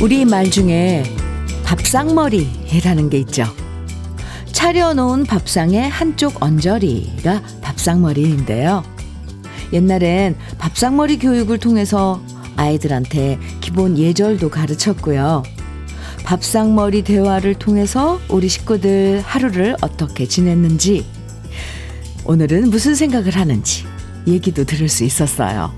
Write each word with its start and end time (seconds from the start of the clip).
우리 0.00 0.24
말 0.24 0.48
중에 0.48 1.02
밥상머리라는 1.64 3.10
게 3.10 3.18
있죠. 3.18 3.46
차려놓은 4.52 5.24
밥상의 5.24 5.90
한쪽 5.90 6.40
언저리가 6.40 7.42
밥상머리인데요. 7.62 8.84
옛날엔 9.72 10.36
밥상머리 10.58 11.18
교육을 11.18 11.58
통해서 11.58 12.22
아이들한테 12.54 13.40
기본 13.60 13.98
예절도 13.98 14.50
가르쳤고요. 14.50 15.42
밥상머리 16.22 17.02
대화를 17.02 17.54
통해서 17.54 18.20
우리 18.28 18.48
식구들 18.48 19.22
하루를 19.24 19.76
어떻게 19.80 20.26
지냈는지, 20.26 21.04
오늘은 22.24 22.70
무슨 22.70 22.94
생각을 22.94 23.34
하는지 23.34 23.84
얘기도 24.28 24.62
들을 24.62 24.88
수 24.88 25.02
있었어요. 25.02 25.72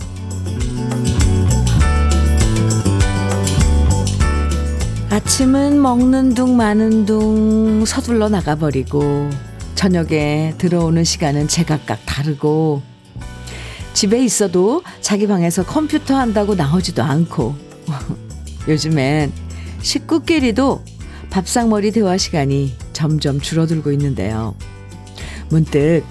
아침은 5.11 5.83
먹는 5.83 6.35
둥 6.35 6.57
마는 6.57 7.05
둥 7.05 7.85
서둘러 7.85 8.29
나가버리고 8.29 9.29
저녁에 9.75 10.55
들어오는 10.57 11.03
시간은 11.03 11.49
제각각 11.49 12.07
다르고 12.07 12.81
집에 13.93 14.25
있어도 14.25 14.85
자기 15.01 15.27
방에서 15.27 15.65
컴퓨터 15.65 16.15
한다고 16.15 16.55
나오지도 16.55 17.03
않고 17.03 17.57
요즘엔 18.69 19.33
식구끼리도 19.83 20.85
밥상머리 21.31 21.91
대화 21.91 22.17
시간이 22.17 22.73
점점 22.93 23.41
줄어들고 23.41 23.91
있는데요. 23.91 24.55
문득 25.49 26.05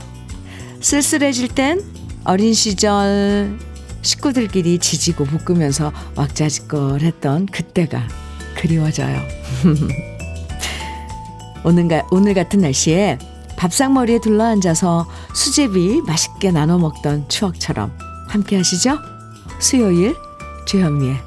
쓸쓸해질 0.81 1.47
땐 1.47 1.81
어린 2.25 2.53
시절 2.53 3.57
식구들끼리 4.01 4.79
지지고 4.79 5.23
볶으면서 5.23 5.93
왁자지껄 6.15 6.99
했던 6.99 7.45
그때가 7.45 8.05
그리워져요. 8.59 9.21
오늘, 11.63 11.87
오늘 12.11 12.33
같은 12.33 12.59
날씨에 12.59 13.17
밥상머리에 13.57 14.19
둘러앉아서 14.19 15.07
수제비 15.33 16.01
맛있게 16.05 16.51
나눠 16.51 16.77
먹던 16.77 17.29
추억처럼 17.29 17.97
함께 18.27 18.57
하시죠? 18.57 18.97
수요일 19.59 20.15
주현미의 20.65 21.17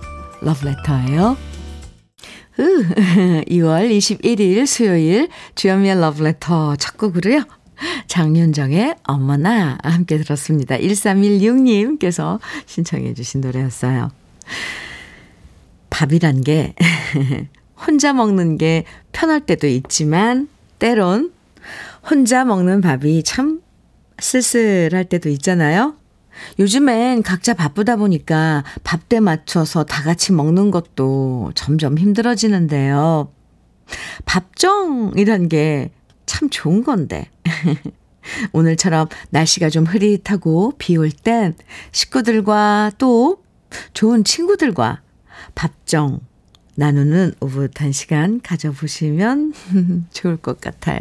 러브레터예요. 0.41 1.37
2월 2.57 3.91
21일 3.91 4.67
수요일 4.67 5.29
주현미의 5.55 6.01
러브레터 6.01 6.77
첫 6.77 6.97
곡으로요. 6.97 7.45
장윤정의 8.07 8.97
어머나 9.05 9.79
함께 9.83 10.19
들었습니다. 10.19 10.77
1316님께서 10.77 12.39
신청해 12.67 13.15
주신 13.15 13.41
노래였어요. 13.41 14.11
밥이란 16.03 16.41
게 16.43 16.75
혼자 17.87 18.13
먹는 18.13 18.59
게 18.59 18.85
편할 19.13 19.41
때도 19.41 19.67
있지만 19.69 20.49
때론 20.79 21.33
혼자 22.09 22.45
먹는 22.45 22.81
밥이 22.81 23.23
참 23.23 23.61
쓸쓸할 24.19 25.05
때도 25.05 25.29
있잖아요. 25.31 25.95
요즘엔 26.59 27.23
각자 27.23 27.55
바쁘다 27.55 27.97
보니까 27.97 28.65
밥때 28.83 29.21
맞춰서 29.21 29.85
다 29.85 30.03
같이 30.03 30.33
먹는 30.33 30.71
것도 30.71 31.53
점점 31.55 31.99
힘들어지는데요. 31.99 33.31
밥정이란 34.25 35.49
게 35.49 35.91
참 36.27 36.49
좋은 36.49 36.83
건데. 36.83 37.29
오늘처럼 38.53 39.09
날씨가 39.31 39.69
좀 39.69 39.85
흐릿하고 39.85 40.73
비 40.79 40.97
올 40.97 41.11
땐 41.11 41.55
식구들과 41.91 42.93
또 42.97 43.43
좋은 43.93 44.25
친구들과 44.25 45.02
밥정 45.55 46.21
나누는 46.75 47.35
오붓한 47.41 47.93
시간 47.93 48.41
가져보시면 48.41 49.53
좋을 50.13 50.37
것 50.37 50.61
같아요. 50.61 51.01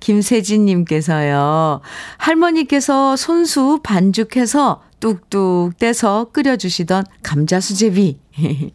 김세진님께서요, 0.00 1.80
할머니께서 2.18 3.16
손수 3.16 3.80
반죽해서 3.82 4.82
뚝뚝 5.00 5.78
떼서 5.78 6.30
끓여주시던 6.32 7.04
감자 7.22 7.60
수제비. 7.60 8.18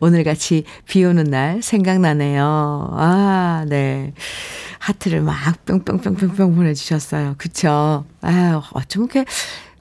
오늘 0.00 0.24
같이 0.24 0.64
비 0.86 1.04
오는 1.04 1.24
날 1.24 1.62
생각나네요. 1.62 2.90
아, 2.92 3.64
네. 3.68 4.12
하트를 4.78 5.20
막 5.22 5.64
뿅뿅뿅뿅뿅 5.66 6.54
보내주셨어요. 6.54 7.34
그쵸? 7.36 8.04
아유, 8.20 8.62
어쩜 8.72 9.04
이렇게 9.04 9.24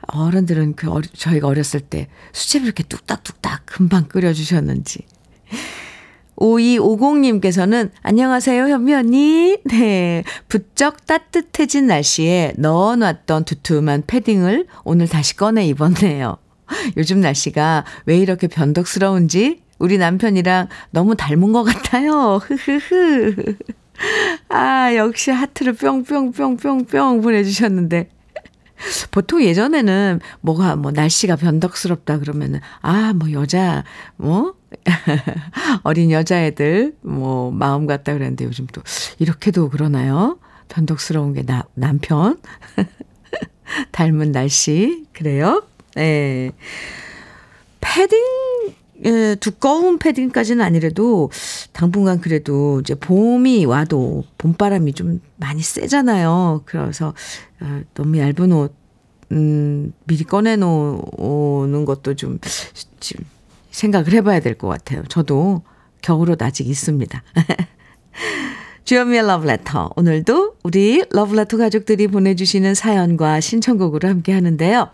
어른들은 0.07 0.75
그 0.75 0.89
어리, 0.89 1.07
저희가 1.09 1.47
어렸을 1.47 1.79
때 1.79 2.07
수제비 2.31 2.65
이렇게 2.65 2.83
뚝딱뚝딱 2.83 3.65
금방 3.65 4.05
끓여주셨는지. 4.05 5.05
5250님께서는 6.37 7.89
안녕하세요, 8.03 8.67
현미 8.67 8.93
언니. 8.93 9.57
네. 9.65 10.23
부쩍 10.47 11.05
따뜻해진 11.05 11.87
날씨에 11.87 12.53
넣어놨던 12.57 13.45
두툼한 13.45 14.03
패딩을 14.07 14.67
오늘 14.83 15.07
다시 15.07 15.35
꺼내 15.35 15.65
입었네요. 15.65 16.37
요즘 16.97 17.21
날씨가 17.21 17.85
왜 18.05 18.17
이렇게 18.17 18.47
변덕스러운지 18.47 19.61
우리 19.79 19.97
남편이랑 19.97 20.67
너무 20.91 21.15
닮은 21.15 21.51
것 21.51 21.63
같아요. 21.63 22.39
흐흐흐. 22.43 23.55
아, 24.49 24.95
역시 24.95 25.31
하트를 25.31 25.73
뿅뿅뿅뿅뿅 25.73 27.21
보내주셨는데. 27.21 28.09
보통 29.11 29.43
예전에는 29.43 30.19
뭐가 30.41 30.75
뭐 30.75 30.91
날씨가 30.91 31.35
변덕스럽다 31.35 32.19
그러면은 32.19 32.59
아, 32.81 33.13
뭐 33.13 33.31
여자 33.31 33.83
뭐 34.15 34.55
어린 35.83 36.11
여자애들 36.11 36.95
뭐 37.01 37.51
마음 37.51 37.87
같다 37.87 38.13
그랬는데 38.13 38.45
요즘 38.45 38.67
또 38.67 38.81
이렇게도 39.19 39.69
그러나요? 39.69 40.39
변덕스러운 40.69 41.33
게 41.33 41.43
나, 41.43 41.63
남편 41.73 42.37
닮은 43.91 44.31
날씨 44.31 45.05
그래요? 45.13 45.63
예. 45.97 46.01
네. 46.01 46.51
패딩 47.79 48.19
예, 49.05 49.35
두꺼운 49.39 49.99
패딩까지는 49.99 50.63
아니래도 50.63 51.29
당분간 51.71 52.19
그래도 52.19 52.79
이제 52.81 52.95
봄이 52.95 53.65
와도 53.65 54.23
봄바람이 54.37 54.93
좀 54.93 55.21
많이 55.35 55.61
세잖아요. 55.61 56.63
그래서 56.65 57.13
어, 57.61 57.81
너무 57.93 58.17
얇은 58.17 58.51
옷, 58.53 58.73
음, 59.31 59.93
미리 60.05 60.23
꺼내놓는 60.23 61.85
것도 61.85 62.15
좀, 62.15 62.39
좀 62.99 63.25
생각을 63.71 64.13
해봐야 64.13 64.39
될 64.39 64.55
것 64.55 64.67
같아요. 64.67 65.03
저도 65.09 65.61
겨울옷 66.01 66.41
아직 66.41 66.67
있습니다. 66.67 67.23
주연미의 68.85 69.27
러브레터. 69.27 69.91
오늘도 69.97 70.55
우리 70.63 71.03
러브레터 71.11 71.57
가족들이 71.57 72.07
보내주시는 72.07 72.73
사연과 72.73 73.41
신청곡으로 73.41 74.07
함께 74.07 74.31
하는데요. 74.31 74.89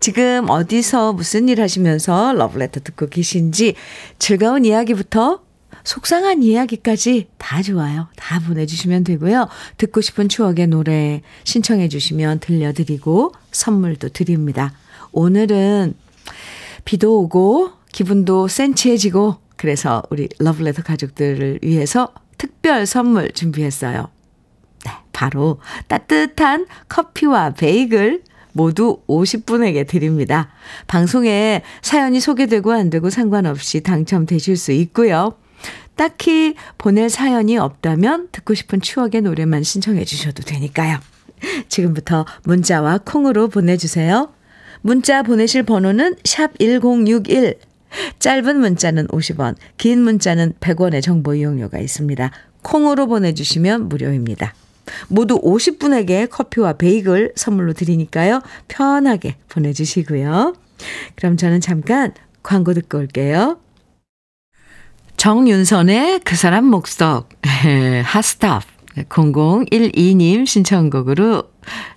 지금 0.00 0.48
어디서 0.48 1.12
무슨 1.12 1.48
일 1.48 1.60
하시면서 1.60 2.32
러브레터 2.34 2.80
듣고 2.80 3.08
계신지 3.08 3.74
즐거운 4.18 4.64
이야기부터 4.64 5.42
속상한 5.82 6.42
이야기까지 6.42 7.28
다 7.36 7.62
좋아요. 7.62 8.08
다 8.16 8.40
보내주시면 8.40 9.04
되고요. 9.04 9.48
듣고 9.76 10.00
싶은 10.00 10.28
추억의 10.28 10.68
노래 10.68 11.22
신청해 11.44 11.88
주시면 11.88 12.40
들려드리고 12.40 13.32
선물도 13.52 14.10
드립니다. 14.10 14.72
오늘은 15.12 15.94
비도 16.84 17.20
오고 17.20 17.72
기분도 17.92 18.48
센치해지고 18.48 19.36
그래서 19.56 20.02
우리 20.10 20.28
러브레터 20.38 20.82
가족들을 20.82 21.60
위해서 21.62 22.12
특별 22.38 22.86
선물 22.86 23.30
준비했어요. 23.32 24.08
네, 24.84 24.90
바로 25.12 25.60
따뜻한 25.88 26.66
커피와 26.88 27.50
베이글 27.50 28.22
모두 28.54 29.00
50분에게 29.06 29.86
드립니다. 29.86 30.48
방송에 30.86 31.62
사연이 31.82 32.20
소개되고 32.20 32.72
안 32.72 32.88
되고 32.88 33.10
상관없이 33.10 33.82
당첨되실 33.82 34.56
수 34.56 34.72
있고요. 34.72 35.34
딱히 35.96 36.54
보낼 36.78 37.10
사연이 37.10 37.58
없다면 37.58 38.28
듣고 38.32 38.54
싶은 38.54 38.80
추억의 38.80 39.22
노래만 39.22 39.62
신청해 39.62 40.04
주셔도 40.04 40.42
되니까요. 40.42 40.98
지금부터 41.68 42.24
문자와 42.44 42.98
콩으로 43.04 43.48
보내주세요. 43.48 44.32
문자 44.80 45.22
보내실 45.22 45.62
번호는 45.64 46.16
샵 46.24 46.58
1061. 46.58 47.58
짧은 48.18 48.58
문자는 48.58 49.06
50원, 49.08 49.54
긴 49.76 50.02
문자는 50.02 50.54
100원의 50.60 51.00
정보 51.00 51.34
이용료가 51.34 51.78
있습니다. 51.78 52.30
콩으로 52.62 53.06
보내주시면 53.06 53.88
무료입니다. 53.88 54.54
모두 55.08 55.40
50분에게 55.40 56.28
커피와 56.30 56.74
베이글 56.74 57.32
선물로 57.36 57.72
드리니까요. 57.72 58.40
편하게 58.68 59.36
보내주시고요. 59.48 60.54
그럼 61.16 61.36
저는 61.36 61.60
잠깐 61.60 62.12
광고 62.42 62.74
듣고 62.74 62.98
올게요. 62.98 63.58
정윤선의 65.16 66.20
그 66.24 66.36
사람 66.36 66.66
목석, 66.66 67.28
핫스탑 68.04 68.62
0012님 69.08 70.46
신청곡으로 70.46 71.44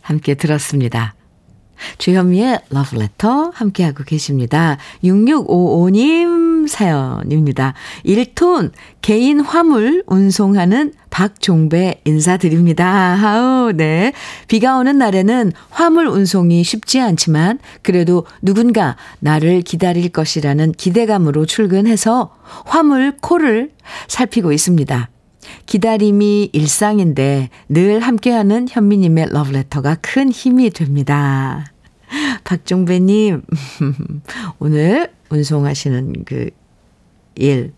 함께 0.01 0.35
들었습니다. 0.35 1.15
주현미의 1.97 2.59
러브레터 2.69 3.51
함께하고 3.53 4.03
계십니다. 4.03 4.77
6655님 5.03 6.67
사연입니다. 6.67 7.73
1톤 8.05 8.71
개인 9.01 9.39
화물 9.39 10.03
운송하는 10.05 10.93
박종배 11.09 12.01
인사드립니다. 12.05 13.17
아우, 13.21 13.71
네. 13.71 14.13
비가 14.47 14.77
오는 14.77 14.97
날에는 14.97 15.51
화물 15.69 16.07
운송이 16.07 16.63
쉽지 16.63 16.99
않지만 16.99 17.59
그래도 17.81 18.25
누군가 18.41 18.97
나를 19.19 19.61
기다릴 19.61 20.09
것이라는 20.09 20.73
기대감으로 20.73 21.45
출근해서 21.45 22.35
화물 22.65 23.17
콜을 23.21 23.71
살피고 24.07 24.51
있습니다. 24.51 25.09
기다림이 25.65 26.49
일상인데 26.53 27.49
늘 27.69 27.99
함께하는 27.99 28.67
현미님의 28.69 29.27
러브레터가 29.31 29.95
큰 30.01 30.31
힘이 30.31 30.69
됩니다. 30.69 31.65
박종배님, 32.43 33.41
오늘 34.59 35.11
운송하시는 35.29 36.23
그 36.25 36.49
일, 37.35 37.73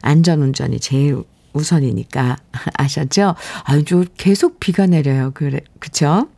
안전운전이 0.00 0.80
제일 0.80 1.22
우선이니까 1.52 2.36
아셨죠? 2.74 3.34
아주 3.64 4.04
계속 4.16 4.60
비가 4.60 4.86
내려요. 4.86 5.32
그래, 5.34 5.60
그쵸? 5.78 6.28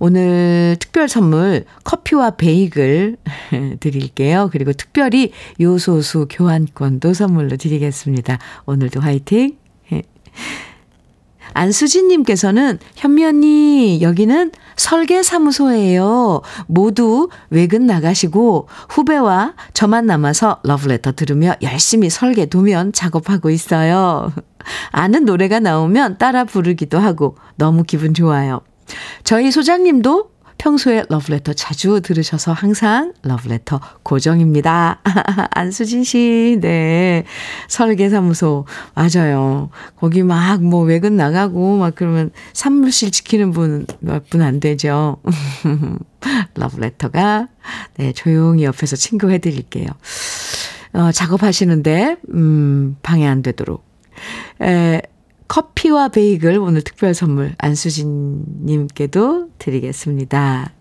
오늘 0.00 0.76
특별 0.80 1.08
선물 1.08 1.64
커피와 1.84 2.32
베이글 2.32 3.16
드릴게요. 3.80 4.48
그리고 4.50 4.72
특별히 4.72 5.32
요소수 5.60 6.26
교환권도 6.30 7.14
선물로 7.14 7.56
드리겠습니다. 7.56 8.38
오늘도 8.66 9.00
화이팅! 9.00 9.61
안수진님께서는 11.54 12.78
현미 12.96 13.24
언니, 13.24 14.00
여기는 14.00 14.52
설계사무소예요. 14.76 16.40
모두 16.66 17.28
외근 17.50 17.86
나가시고 17.86 18.68
후배와 18.88 19.54
저만 19.74 20.06
남아서 20.06 20.60
러브레터 20.64 21.12
들으며 21.12 21.54
열심히 21.62 22.08
설계 22.10 22.46
도면 22.46 22.92
작업하고 22.92 23.50
있어요. 23.50 24.32
아는 24.92 25.24
노래가 25.24 25.60
나오면 25.60 26.18
따라 26.18 26.44
부르기도 26.44 26.98
하고 26.98 27.36
너무 27.56 27.84
기분 27.84 28.14
좋아요. 28.14 28.60
저희 29.24 29.50
소장님도 29.50 30.31
평소에 30.66 31.02
러브레터 31.08 31.54
자주 31.54 32.00
들으셔서 32.00 32.52
항상 32.52 33.14
러브레터 33.22 33.80
고정입니다. 34.04 35.00
안수진 35.50 36.04
씨, 36.04 36.56
네. 36.60 37.24
설계사무소, 37.66 38.66
맞아요. 38.94 39.70
거기 39.96 40.22
막 40.22 40.60
뭐 40.62 40.84
외근 40.84 41.16
나가고 41.16 41.78
막 41.78 41.94
그러면 41.96 42.30
사무실 42.52 43.10
지키는 43.10 43.50
분 43.50 43.86
몇 44.02 44.30
분 44.30 44.40
안 44.40 44.60
되죠. 44.60 45.16
러브레터가, 46.54 47.48
네, 47.96 48.12
조용히 48.12 48.62
옆에서 48.62 48.94
친구해 48.94 49.38
드릴게요. 49.38 49.86
어, 50.92 51.10
작업하시는데, 51.10 52.18
음, 52.34 52.96
방해 53.02 53.26
안 53.26 53.42
되도록. 53.42 53.84
에, 54.62 55.02
커피와 55.52 56.08
베이글 56.08 56.56
오늘 56.56 56.80
특별 56.80 57.12
선물 57.12 57.54
안수진님께도 57.58 59.50
드리겠습니다. 59.58 60.72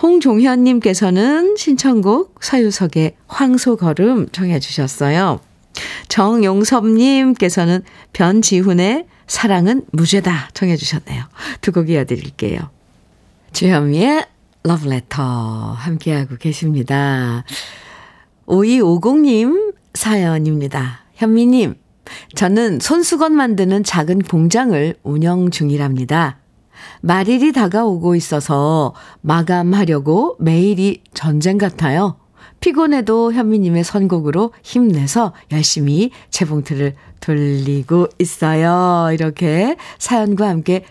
홍종현님께서는 0.00 1.56
신청곡 1.56 2.36
서유석의 2.40 3.16
황소걸음 3.26 4.28
청해 4.30 4.60
주셨어요. 4.60 5.40
정용섭님께서는 6.06 7.82
변지훈의 8.12 9.06
사랑은 9.26 9.84
무죄다 9.90 10.50
청해 10.54 10.76
주셨네요. 10.76 11.24
두 11.60 11.72
곡 11.72 11.90
이어드릴게요. 11.90 12.70
주현미의 13.52 14.26
러브레터 14.62 15.72
함께하고 15.72 16.36
계십니다. 16.36 17.42
5250님 18.46 19.74
사연입니다. 19.92 21.00
현미님, 21.14 21.74
저는 22.34 22.80
손수건 22.80 23.34
만드는 23.34 23.84
작은 23.84 24.22
공장을 24.22 24.94
운영 25.02 25.50
중이랍니다. 25.50 26.38
말일이 27.00 27.52
다가오고 27.52 28.14
있어서 28.14 28.94
마감하려고 29.20 30.36
매일이 30.38 31.02
전쟁 31.14 31.58
같아요. 31.58 32.16
피곤해도 32.60 33.32
현미님의 33.34 33.84
선곡으로 33.84 34.52
힘내서 34.62 35.34
열심히 35.52 36.10
재봉틀을 36.30 36.94
돌리고 37.20 38.08
있어요. 38.18 39.12
이렇게 39.12 39.76
사연과 39.98 40.48
함께 40.48 40.84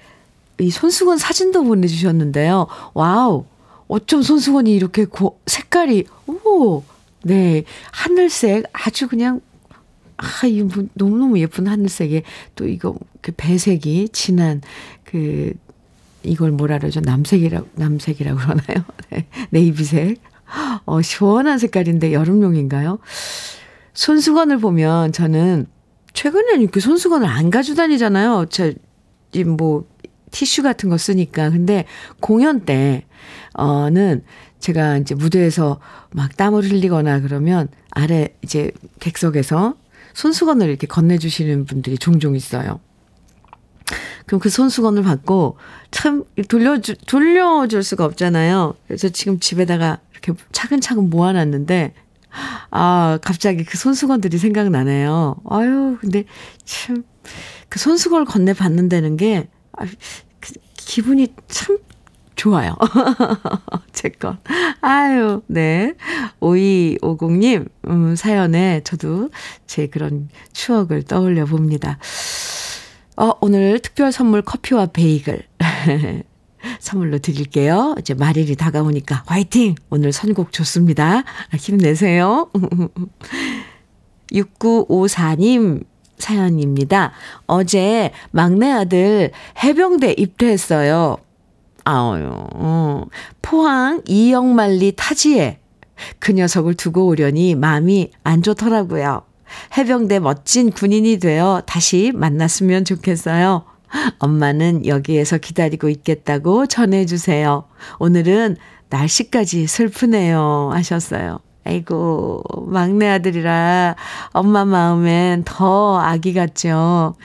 이 0.59 0.69
손수건 0.69 1.17
사진도 1.17 1.63
보내주셨는데요. 1.63 2.67
와우. 2.93 3.45
어쩜 3.87 4.21
손수건이 4.21 4.73
이렇게 4.73 5.05
고, 5.05 5.39
색깔이, 5.45 6.05
오, 6.27 6.83
네. 7.23 7.63
하늘색 7.91 8.65
아주 8.71 9.07
그냥 9.07 9.41
아, 10.17 10.47
이 10.47 10.61
뭐 10.63 10.85
너무너무 10.93 11.39
예쁜 11.39 11.67
하늘색에 11.67 12.23
또 12.55 12.67
이거 12.67 12.95
그 13.21 13.31
배색이 13.35 14.09
진한 14.09 14.61
그 15.03 15.53
이걸 16.23 16.51
뭐라 16.51 16.79
그러죠? 16.79 17.01
남색이라고 17.01 17.67
남색이라고 17.75 18.37
그러나요? 18.39 18.85
네. 19.11 19.27
네이비색. 19.51 20.21
어, 20.85 21.01
시원한 21.01 21.57
색깔인데 21.57 22.13
여름용인가요? 22.13 22.99
손수건을 23.93 24.57
보면 24.59 25.11
저는 25.11 25.67
최근에는 26.13 26.61
이렇게 26.61 26.79
손수건을 26.79 27.27
안 27.27 27.49
가지고 27.49 27.75
다니잖아요. 27.77 28.45
저, 28.49 28.71
뭐, 29.45 29.85
티슈 30.31 30.63
같은 30.63 30.89
거 30.89 30.97
쓰니까. 30.97 31.49
근데 31.49 31.85
공연 32.19 32.61
때, 32.61 33.05
어는 33.53 34.23
제가 34.59 34.97
이제 34.97 35.15
무대에서 35.15 35.79
막 36.11 36.35
땀을 36.37 36.63
흘리거나 36.63 37.19
그러면 37.21 37.67
아래 37.91 38.29
이제 38.43 38.71
객석에서 38.99 39.75
손수건을 40.13 40.69
이렇게 40.69 40.87
건네주시는 40.87 41.65
분들이 41.65 41.97
종종 41.97 42.35
있어요. 42.35 42.79
그럼 44.25 44.39
그 44.39 44.49
손수건을 44.49 45.03
받고 45.03 45.57
참 45.91 46.23
돌려주, 46.47 46.95
돌려줄 47.07 47.83
수가 47.83 48.05
없잖아요. 48.05 48.75
그래서 48.87 49.09
지금 49.09 49.39
집에다가 49.39 49.99
이렇게 50.11 50.33
차근차근 50.51 51.09
모아놨는데, 51.09 51.93
아, 52.71 53.19
갑자기 53.21 53.63
그 53.63 53.77
손수건들이 53.77 54.37
생각나네요. 54.37 55.35
아유, 55.49 55.97
근데 55.99 56.23
참, 56.63 57.03
그 57.69 57.79
손수건을 57.79 58.25
건네받는다는 58.25 59.17
게, 59.17 59.49
아, 59.73 59.85
그 60.39 60.53
기분이 60.75 61.33
참 61.47 61.77
좋아요. 62.35 62.75
제 63.93 64.09
것. 64.09 64.37
아유, 64.81 65.41
네. 65.47 65.93
5250님, 66.39 67.67
음, 67.87 68.15
사연에 68.15 68.81
저도 68.83 69.29
제 69.67 69.87
그런 69.87 70.29
추억을 70.53 71.03
떠올려 71.03 71.45
봅니다. 71.45 71.97
어, 73.15 73.31
오늘 73.41 73.79
특별 73.79 74.11
선물 74.11 74.41
커피와 74.41 74.87
베이글. 74.87 75.43
선물로 76.79 77.19
드릴게요. 77.19 77.95
이제 77.99 78.13
말일이 78.13 78.55
다가오니까 78.55 79.23
화이팅! 79.25 79.75
오늘 79.89 80.11
선곡 80.13 80.53
좋습니다. 80.53 81.23
힘내세요. 81.57 82.49
6954님 84.31 85.85
사연입니다. 86.17 87.11
어제 87.47 88.11
막내 88.31 88.71
아들 88.71 89.31
해병대 89.61 90.15
입대했어요. 90.17 91.17
아유, 91.85 92.29
어. 92.53 93.05
포항 93.41 94.01
이영만리 94.07 94.93
타지에 94.95 95.59
그 96.19 96.31
녀석을 96.31 96.75
두고 96.75 97.07
오려니 97.07 97.55
마음이 97.55 98.11
안 98.23 98.41
좋더라고요. 98.41 99.23
해병대 99.77 100.19
멋진 100.19 100.71
군인이 100.71 101.19
되어 101.19 101.61
다시 101.65 102.11
만났으면 102.13 102.85
좋겠어요. 102.85 103.65
엄마는 104.19 104.87
여기에서 104.87 105.37
기다리고 105.37 105.89
있겠다고 105.89 106.65
전해주세요. 106.65 107.65
오늘은 107.99 108.57
날씨까지 108.89 109.67
슬프네요. 109.67 110.71
하셨어요. 110.73 111.39
아이고, 111.65 112.43
막내 112.67 113.07
아들이라 113.09 113.95
엄마 114.31 114.65
마음엔 114.65 115.43
더 115.45 115.99
아기 115.99 116.33
같죠. 116.33 117.15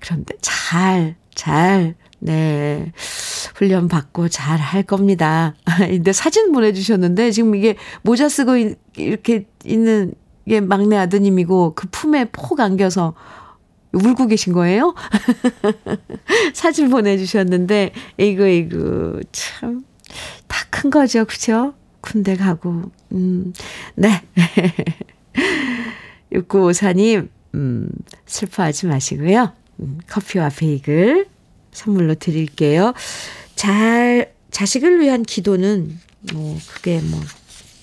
그런데 0.00 0.34
잘, 0.40 1.16
잘 1.34 1.94
네. 2.18 2.92
훈련 3.62 3.86
받고 3.86 4.28
잘 4.28 4.58
할 4.58 4.82
겁니다. 4.82 5.54
근데 5.78 6.12
사진 6.12 6.50
보내주셨는데 6.52 7.30
지금 7.30 7.54
이게 7.54 7.76
모자 8.02 8.28
쓰고 8.28 8.56
이렇게 8.96 9.46
있는 9.64 10.14
게 10.48 10.60
막내 10.60 10.96
아드님이고 10.96 11.74
그 11.76 11.86
품에 11.92 12.26
폭 12.32 12.58
안겨서 12.58 13.14
울고 13.92 14.26
계신 14.26 14.52
거예요? 14.52 14.94
사진 16.54 16.88
보내주셨는데, 16.88 17.92
이거, 18.16 18.46
이거, 18.46 19.20
참, 19.32 19.84
다 20.48 20.66
큰 20.70 20.88
거죠. 20.88 21.26
그죠? 21.26 21.74
군대 22.00 22.34
가고, 22.34 22.90
음, 23.12 23.52
네. 23.94 24.22
6954님, 26.32 27.28
음, 27.54 27.88
슬퍼하지 28.24 28.86
마시고요. 28.86 29.52
음, 29.80 29.98
커피와 30.08 30.48
베이글 30.48 31.26
선물로 31.72 32.14
드릴게요. 32.14 32.94
잘 33.62 34.34
자식을 34.50 35.00
위한 35.00 35.22
기도는 35.22 35.96
뭐 36.32 36.58
그게 36.74 37.00
뭐 37.00 37.20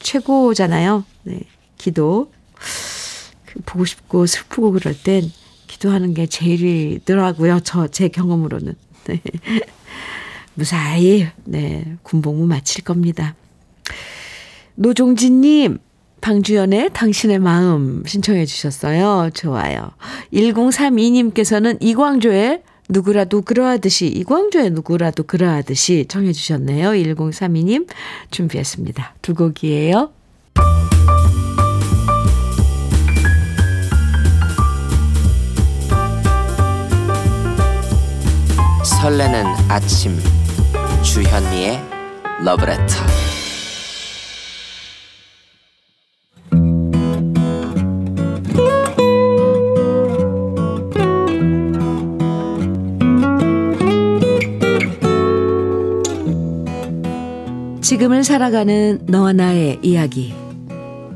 최고잖아요. 0.02 1.06
네. 1.24 1.40
기도. 1.78 2.34
그 3.46 3.62
보고 3.66 3.86
싶고 3.86 4.26
슬프고 4.26 4.74
그럴 4.74 4.94
땐 4.94 5.32
기도하는 5.68 6.14
게 6.14 6.26
제일이더라고요. 6.28 7.62
저 7.62 7.88
제 7.88 8.10
경험으로는. 8.10 8.76
네. 9.06 9.22
무사히 10.54 11.28
네, 11.46 11.96
군복무 12.04 12.46
마칠 12.46 12.84
겁니다. 12.84 13.36
노종진 14.76 15.40
님, 15.40 15.78
방주연의 16.20 16.90
당신의 16.92 17.40
마음 17.40 18.04
신청해 18.06 18.46
주셨어요. 18.46 19.30
좋아요. 19.34 19.92
1032님께서는 20.34 21.78
이광조의 21.80 22.64
누구라도 22.90 23.44
그러하듯이, 23.44 24.08
이광조의 24.08 24.72
누구라도 24.72 25.24
그러하듯이 25.24 26.06
청해 26.10 26.34
주셨네요. 26.34 26.90
1032님 26.90 27.88
준비했습니다. 28.32 29.16
두 29.22 29.36
곡이에요. 29.36 30.12
설레는 38.84 39.46
아침 39.70 40.18
주현미의 41.04 41.80
러브레터 42.44 43.19
지금을 57.90 58.24
살아가는 58.24 59.00
너와 59.08 59.34
나의 59.34 59.80
이야기. 59.82 60.32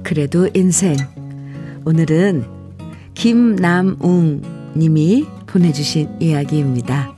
그래도 0.02 0.50
인생. 0.56 0.96
오늘은 1.86 2.46
김남웅 3.14 4.42
님이 4.76 5.24
보내주신 5.46 6.18
이야기입니다. 6.20 7.14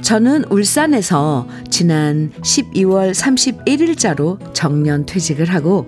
저는 0.00 0.44
울산에서 0.44 1.46
지난 1.68 2.32
12월 2.40 3.12
31일자로 3.12 4.54
정년 4.54 5.04
퇴직을 5.04 5.52
하고 5.52 5.84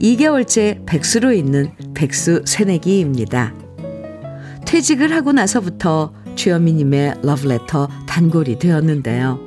2개월째 0.00 0.86
백수로 0.86 1.32
있는 1.32 1.72
백수 1.94 2.44
새내기입니다. 2.46 3.52
퇴직을 4.64 5.12
하고 5.12 5.32
나서부터 5.32 6.19
주현미님의 6.36 7.20
러브레터 7.22 7.88
단골이 8.06 8.58
되었는데요. 8.58 9.38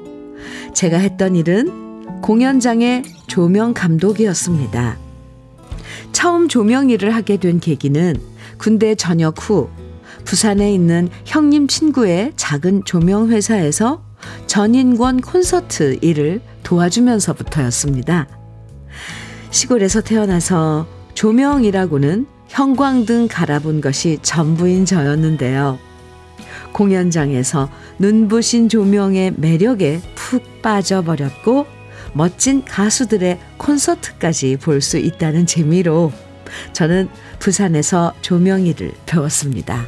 제가 0.74 0.98
했던 0.98 1.36
일은 1.36 2.22
공연장의 2.22 3.04
조명 3.28 3.74
감독이었습니다. 3.74 4.98
처음 6.12 6.48
조명 6.48 6.90
일을 6.90 7.14
하게 7.16 7.38
된 7.38 7.60
계기는 7.60 8.16
군대 8.58 8.96
전역 8.96 9.36
후 9.40 9.70
부산에 10.24 10.74
있는 10.74 11.10
형님 11.26 11.68
친구의 11.68 12.32
작은 12.36 12.84
조명 12.86 13.30
회사에서 13.30 14.04
전인권 14.48 15.22
콘서트 15.22 15.98
일을 16.02 16.42
도와주면서부터였습니다. 16.64 18.28
시골에서 19.52 20.02
태어나서 20.02 20.88
조명이라고는 21.14 22.26
형광등 22.48 23.28
갈아본 23.30 23.82
것이 23.82 24.20
전부인 24.22 24.86
저였는데요. 24.86 25.78
공연장에서 26.74 27.70
눈부신 28.00 28.68
조명의 28.70 29.34
매력에 29.38 30.02
푹 30.16 30.62
빠져버렸고 30.62 31.66
멋진 32.14 32.64
가수들의 32.66 33.40
콘서트까지 33.58 34.58
볼 34.58 34.82
수 34.82 34.98
있다는 34.98 35.46
재미로 35.46 36.12
저는 36.74 37.10
부산에서 37.40 38.14
조명 38.22 38.66
일을 38.66 38.92
배웠습니다. 39.06 39.86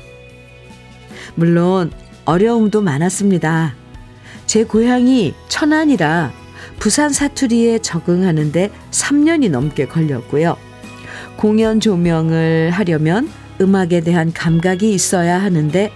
물론 1.35 1.91
어려움도 2.25 2.81
많았습니다. 2.81 3.75
제 4.45 4.63
고향이 4.63 5.33
천안이라 5.49 6.31
부산 6.79 7.09
사투리에 7.11 7.79
적응하는데 7.79 8.71
3년이 8.91 9.49
넘게 9.49 9.87
걸렸고요. 9.87 10.57
공연 11.37 11.79
조명을 11.79 12.71
하려면 12.71 13.29
음악에 13.61 14.01
대한 14.01 14.33
감각이 14.33 14.93
있어야 14.93 15.41
하는데 15.41 15.91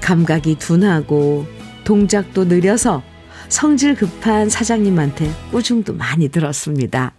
감각이 0.00 0.56
둔하고 0.56 1.46
동작도 1.84 2.44
느려서 2.44 3.02
성질 3.48 3.94
급한 3.94 4.48
사장님한테 4.48 5.30
꾸중도 5.50 5.94
많이 5.94 6.28
들었습니다. 6.28 7.12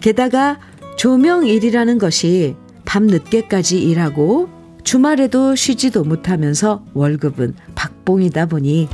게다가 0.00 0.58
조명 0.96 1.46
일이라는 1.46 1.98
것이 1.98 2.54
밤 2.84 3.06
늦게까지 3.06 3.80
일하고 3.82 4.48
주말에도 4.84 5.54
쉬지도 5.54 6.04
못하면서 6.04 6.84
월급은 6.94 7.54
박봉이다 7.74 8.46
보니 8.46 8.88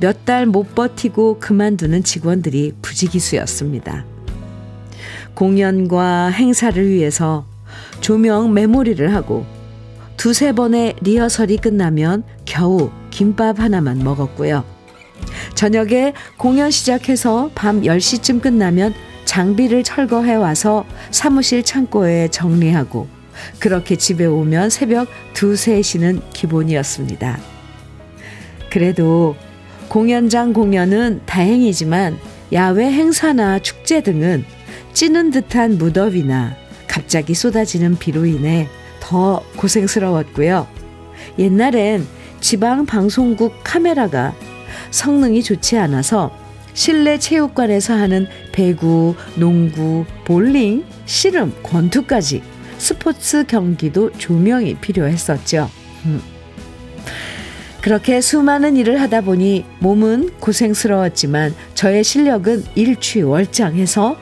몇 0.00 0.24
달 0.24 0.46
못 0.46 0.74
버티고 0.74 1.38
그만두는 1.40 2.04
직원들이 2.04 2.74
부지기수였습니다. 2.82 4.04
공연과 5.34 6.28
행사를 6.28 6.88
위해서 6.88 7.46
조명 8.00 8.52
메모리를 8.52 9.14
하고 9.14 9.44
두세 10.22 10.52
번의 10.52 10.94
리허설이 11.00 11.56
끝나면 11.56 12.22
겨우 12.44 12.92
김밥 13.10 13.58
하나만 13.58 14.04
먹었고요. 14.04 14.64
저녁에 15.56 16.12
공연 16.36 16.70
시작해서 16.70 17.50
밤 17.56 17.82
10시쯤 17.82 18.40
끝나면 18.40 18.94
장비를 19.24 19.82
철거해 19.82 20.36
와서 20.36 20.84
사무실 21.10 21.64
창고에 21.64 22.28
정리하고 22.28 23.08
그렇게 23.58 23.96
집에 23.96 24.24
오면 24.24 24.70
새벽 24.70 25.08
2, 25.32 25.54
3시는 25.54 26.22
기본이었습니다. 26.32 27.40
그래도 28.70 29.34
공연장 29.88 30.52
공연은 30.52 31.22
다행이지만 31.26 32.16
야외 32.52 32.92
행사나 32.92 33.58
축제 33.58 34.04
등은 34.04 34.44
찌는 34.92 35.32
듯한 35.32 35.78
무더위나 35.78 36.54
갑자기 36.86 37.34
쏟아지는 37.34 37.98
비로 37.98 38.24
인해 38.24 38.68
더 39.12 39.44
고생스러웠고요. 39.58 40.66
옛날엔 41.38 42.06
지방 42.40 42.86
방송국 42.86 43.52
카메라가 43.62 44.34
성능이 44.90 45.42
좋지 45.42 45.76
않아서 45.76 46.34
실내 46.72 47.18
체육관에서 47.18 47.92
하는 47.92 48.26
배구, 48.52 49.14
농구, 49.36 50.06
볼링, 50.24 50.86
씨름, 51.04 51.52
권투까지 51.62 52.42
스포츠 52.78 53.44
경기도 53.44 54.10
조명이 54.12 54.76
필요했었죠. 54.76 55.70
음. 56.06 56.22
그렇게 57.82 58.22
수많은 58.22 58.78
일을 58.78 58.98
하다 58.98 59.20
보니 59.20 59.66
몸은 59.80 60.38
고생스러웠지만 60.40 61.54
저의 61.74 62.02
실력은 62.02 62.64
일취월장해서 62.74 64.16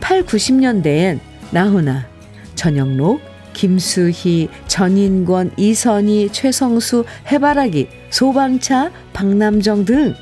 8, 0.00 0.24
90년대엔 0.24 1.20
나훈아, 1.50 2.06
전영록, 2.54 3.33
김수희, 3.54 4.48
전인권, 4.66 5.52
이선희, 5.56 6.28
최성수, 6.32 7.04
해바라기, 7.32 7.88
소방차, 8.10 8.90
박남정 9.14 9.86
등 9.86 10.14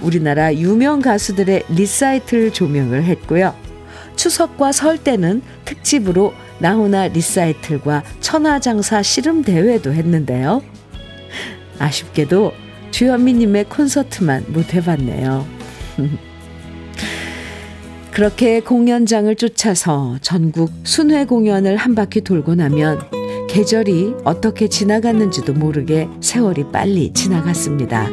우리나라 0.00 0.54
유명 0.54 1.02
가수들의 1.02 1.64
리사이틀 1.68 2.50
조명을 2.52 3.04
했고요. 3.04 3.54
추석과 4.16 4.72
설 4.72 4.98
때는 4.98 5.42
특집으로 5.64 6.32
나훈아 6.58 7.08
리사이틀과 7.08 8.02
천하장사 8.20 9.02
씨름 9.02 9.42
대회도 9.42 9.92
했는데요. 9.92 10.62
아쉽게도 11.78 12.52
주현미님의 12.90 13.64
콘서트만 13.64 14.46
못 14.48 14.74
해봤네요. 14.74 15.46
그렇게 18.18 18.58
공연장을 18.58 19.32
쫓아서 19.36 20.18
전국 20.22 20.72
순회 20.82 21.26
공연을 21.26 21.76
한 21.76 21.94
바퀴 21.94 22.20
돌고 22.20 22.56
나면 22.56 22.98
계절이 23.48 24.12
어떻게 24.24 24.66
지나갔는지도 24.68 25.52
모르게 25.52 26.08
세월이 26.20 26.72
빨리 26.72 27.12
지나갔습니다. 27.12 28.08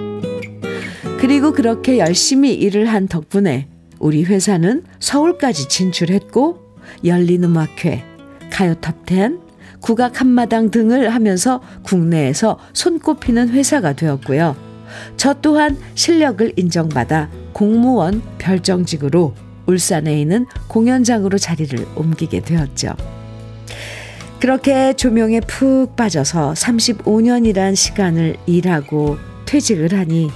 그리고 1.20 1.54
그렇게 1.54 1.98
열심히 1.98 2.54
일을 2.54 2.86
한 2.86 3.08
덕분에 3.08 3.68
우리 3.98 4.24
회사는 4.24 4.84
서울까지 5.00 5.70
진출했고 5.70 6.60
열린음악회, 7.04 8.04
가요탑10, 8.52 9.40
국악 9.82 10.22
한마당 10.22 10.70
등을 10.70 11.16
하면서 11.16 11.64
국내에서 11.82 12.60
손꼽히는 12.74 13.50
회사가 13.50 13.94
되었고요. 13.94 14.56
저 15.18 15.34
또한 15.42 15.76
실력을 15.96 16.54
인정받아 16.58 17.32
공무원 17.54 18.22
별정직으로 18.38 19.34
울산에 19.66 20.20
있는 20.20 20.46
공연장으로 20.68 21.38
자리를 21.38 21.88
옮기게 21.96 22.42
되었죠. 22.42 22.96
그렇게 24.40 24.94
조명에 24.94 25.40
푹 25.42 25.96
빠져서 25.96 26.54
35년이란 26.54 27.76
시간을 27.76 28.38
일하고 28.46 29.18
퇴직을 29.46 29.94
하니 29.94 30.30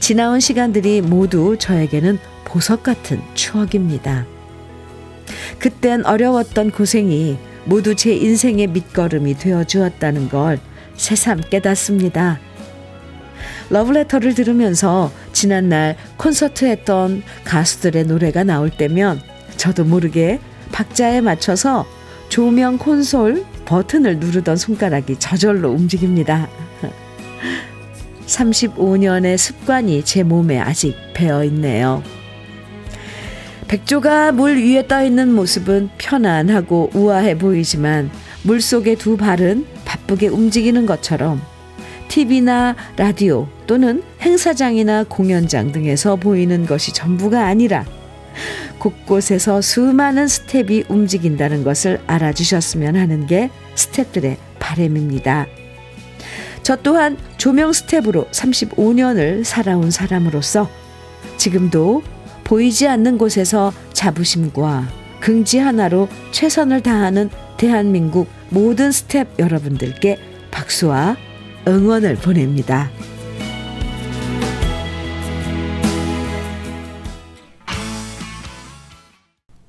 지나온 0.00 0.40
시간들이 0.40 1.02
모두 1.02 1.56
저에게는 1.58 2.18
보석 2.44 2.82
같은 2.82 3.20
추억입니다. 3.34 4.26
그땐 5.58 6.04
어려웠던 6.06 6.70
고생이 6.70 7.36
모두 7.64 7.94
제 7.94 8.14
인생의 8.14 8.68
밑거름이 8.68 9.34
되어 9.34 9.64
주었다는 9.64 10.30
걸 10.30 10.58
새삼 10.96 11.42
깨닫습니다. 11.50 12.40
러브레터를 13.70 14.34
들으면서 14.34 15.10
지난날 15.32 15.96
콘서트 16.16 16.64
했던 16.64 17.22
가수들의 17.44 18.04
노래가 18.04 18.44
나올 18.44 18.70
때면 18.70 19.20
저도 19.56 19.84
모르게 19.84 20.40
박자에 20.72 21.20
맞춰서 21.20 21.86
조명 22.28 22.78
콘솔 22.78 23.44
버튼을 23.64 24.18
누르던 24.18 24.56
손가락이 24.56 25.18
저절로 25.18 25.70
움직입니다. 25.70 26.48
35년의 28.26 29.36
습관이 29.36 30.04
제 30.04 30.22
몸에 30.22 30.58
아직 30.58 30.94
배어 31.14 31.44
있네요. 31.44 32.02
백조가 33.66 34.32
물 34.32 34.56
위에 34.56 34.86
떠 34.86 35.04
있는 35.04 35.34
모습은 35.34 35.90
편안하고 35.98 36.90
우아해 36.94 37.36
보이지만 37.36 38.10
물 38.42 38.62
속의 38.62 38.96
두 38.96 39.16
발은 39.18 39.66
바쁘게 39.84 40.28
움직이는 40.28 40.86
것처럼 40.86 41.42
TV나 42.08 42.74
라디오 42.96 43.48
또는 43.66 44.02
행사장이나 44.20 45.04
공연장 45.04 45.72
등에서 45.72 46.16
보이는 46.16 46.66
것이 46.66 46.92
전부가 46.92 47.46
아니라 47.46 47.84
곳곳에서 48.78 49.60
수많은 49.60 50.26
스텝이 50.26 50.84
움직인다는 50.88 51.64
것을 51.64 52.00
알아주셨으면 52.06 52.96
하는 52.96 53.26
게 53.26 53.50
스텝들의 53.74 54.36
바램입니다. 54.58 55.46
저 56.62 56.76
또한 56.76 57.16
조명 57.38 57.72
스텝으로 57.72 58.26
35년을 58.30 59.44
살아온 59.44 59.90
사람으로서 59.90 60.68
지금도 61.36 62.02
보이지 62.44 62.86
않는 62.88 63.18
곳에서 63.18 63.72
자부심과 63.92 64.88
긍지 65.20 65.58
하나로 65.58 66.08
최선을 66.30 66.82
다하는 66.82 67.30
대한민국 67.56 68.28
모든 68.50 68.92
스텝 68.92 69.38
여러분들께 69.38 70.18
박수와 70.50 71.16
응원을 71.68 72.16
보냅니다. 72.16 72.90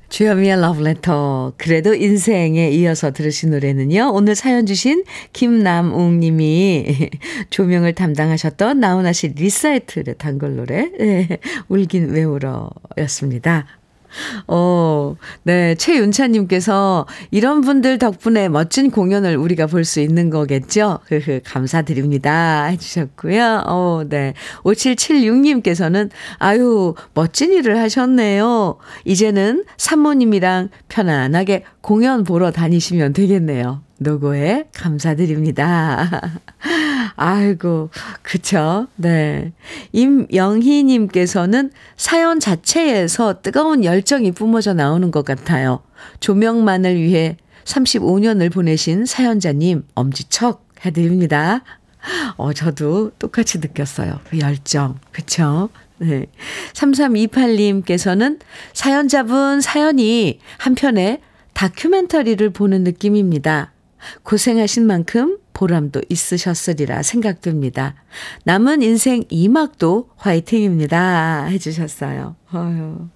주현미의 0.08 0.60
러브레터. 0.60 1.53
그래도 1.58 1.94
인생에 1.94 2.72
이어서 2.72 3.12
들으신 3.12 3.51
노래는요. 3.51 4.12
오늘 4.13 4.36
사연 4.36 4.65
주신 4.65 5.03
김남웅 5.34 6.20
님이 6.20 7.10
조명을 7.51 7.96
담당하셨던 7.96 8.79
나훈아 8.79 9.13
씨 9.13 9.29
리사이틀의 9.29 10.15
단골 10.18 10.56
노래, 10.56 10.89
네, 10.98 11.39
울긴 11.68 12.12
왜 12.12 12.24
울어 12.24 12.70
였습니다. 12.98 13.65
어, 14.48 15.16
네. 15.44 15.75
최윤차님께서 15.75 17.06
이런 17.32 17.62
분들 17.62 17.98
덕분에 17.98 18.50
멋진 18.50 18.92
공연을 18.92 19.36
우리가 19.36 19.66
볼 19.68 19.80
수 19.89 20.00
있는 20.01 20.30
거겠죠? 20.30 21.00
감사드립니다. 21.46 22.66
해주셨고요. 22.66 23.63
어, 23.66 24.04
네. 24.08 24.34
5776님께서는 24.63 26.10
아유, 26.38 26.94
멋진 27.13 27.54
일을 27.54 27.78
하셨네요. 27.80 28.78
이제는 29.06 29.65
산모님이랑 29.78 30.69
편안하게 30.89 31.63
공연 31.82 32.24
보러 32.24 32.52
다니시면 32.52 33.13
되겠네요. 33.13 33.82
노고에 33.98 34.65
감사드립니다. 34.74 36.10
아이고, 37.15 37.89
그쵸. 38.22 38.88
네. 38.95 39.52
임영희님께서는 39.91 41.72
사연 41.98 42.39
자체에서 42.39 43.41
뜨거운 43.41 43.84
열정이 43.84 44.32
뿜어져 44.32 44.74
나오는 44.74 45.12
것 45.12 45.26
같아요. 45.26 45.82
조명만을 46.19 47.00
위해 47.00 47.38
35년을 47.65 48.52
보내신 48.52 49.06
사연자님, 49.06 49.86
엄지척 49.95 50.65
해드립니다. 50.86 51.62
어, 52.38 52.54
저도 52.54 53.12
똑같이 53.19 53.60
느꼈어요. 53.60 54.19
그 54.30 54.39
열정. 54.39 54.98
그쵸? 55.12 55.69
네. 55.98 56.26
3328님께서는 56.74 58.39
사연자분 58.74 59.62
사연이 59.62 60.39
한편의 60.58 61.22
다큐멘터리를 61.54 62.50
보는 62.52 62.84
느낌입니다. 62.84 63.74
고생하신 64.24 64.88
만큼 64.88 65.38
보람도 65.60 66.04
있으셨으리라 66.08 67.04
생각됩니다. 67.04 67.95
남은 68.45 68.82
인생 68.82 69.24
2막도 69.26 70.08
화이팅입니다. 70.15 71.48
해주셨어요. 71.48 72.38
어휴. 72.54 73.10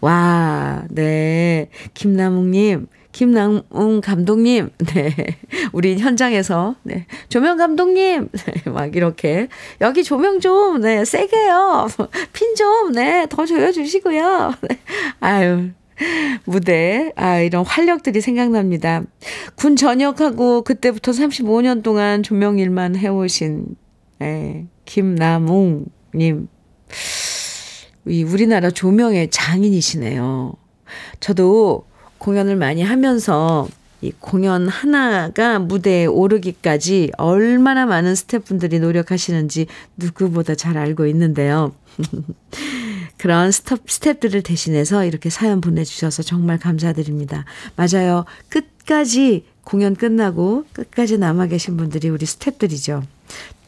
와, 0.00 0.84
네. 0.90 1.70
김남웅님, 1.94 2.86
김남웅 3.10 4.00
감독님, 4.00 4.70
네. 4.94 5.38
우리 5.72 5.98
현장에서, 5.98 6.76
네. 6.84 7.06
조명 7.28 7.56
감독님, 7.56 8.28
네. 8.30 8.70
막 8.70 8.94
이렇게, 8.94 9.48
여기 9.80 10.04
조명 10.04 10.38
좀, 10.38 10.82
네. 10.82 11.04
세게요. 11.04 11.88
핀 12.32 12.54
좀, 12.54 12.92
네. 12.92 13.26
더 13.28 13.44
조여주시고요. 13.44 14.54
네. 14.68 14.78
아유, 15.18 15.70
무대, 16.44 17.12
아, 17.16 17.38
이런 17.38 17.64
활력들이 17.64 18.20
생각납니다. 18.20 19.02
군 19.54 19.76
전역하고 19.76 20.62
그때부터 20.62 21.12
35년 21.12 21.82
동안 21.82 22.22
조명 22.22 22.58
일만 22.58 22.96
해오신, 22.96 23.76
예, 24.22 24.66
김남웅님. 24.84 26.48
이 28.06 28.24
우리나라 28.24 28.70
조명의 28.70 29.30
장인이시네요. 29.30 30.54
저도 31.20 31.84
공연을 32.18 32.56
많이 32.56 32.82
하면서 32.82 33.68
이 34.00 34.12
공연 34.18 34.66
하나가 34.66 35.60
무대에 35.60 36.06
오르기까지 36.06 37.12
얼마나 37.18 37.86
많은 37.86 38.16
스태프분들이 38.16 38.80
노력하시는지 38.80 39.66
누구보다 39.96 40.56
잘 40.56 40.76
알고 40.76 41.06
있는데요. 41.06 41.72
그런 43.22 43.52
스톱, 43.52 43.88
스텝들을 43.88 44.42
대신해서 44.42 45.04
이렇게 45.04 45.30
사연 45.30 45.60
보내주셔서 45.60 46.24
정말 46.24 46.58
감사드립니다. 46.58 47.44
맞아요. 47.76 48.24
끝까지 48.48 49.44
공연 49.62 49.94
끝나고 49.94 50.64
끝까지 50.72 51.18
남아 51.18 51.46
계신 51.46 51.76
분들이 51.76 52.08
우리 52.08 52.26
스텝들이죠. 52.26 53.04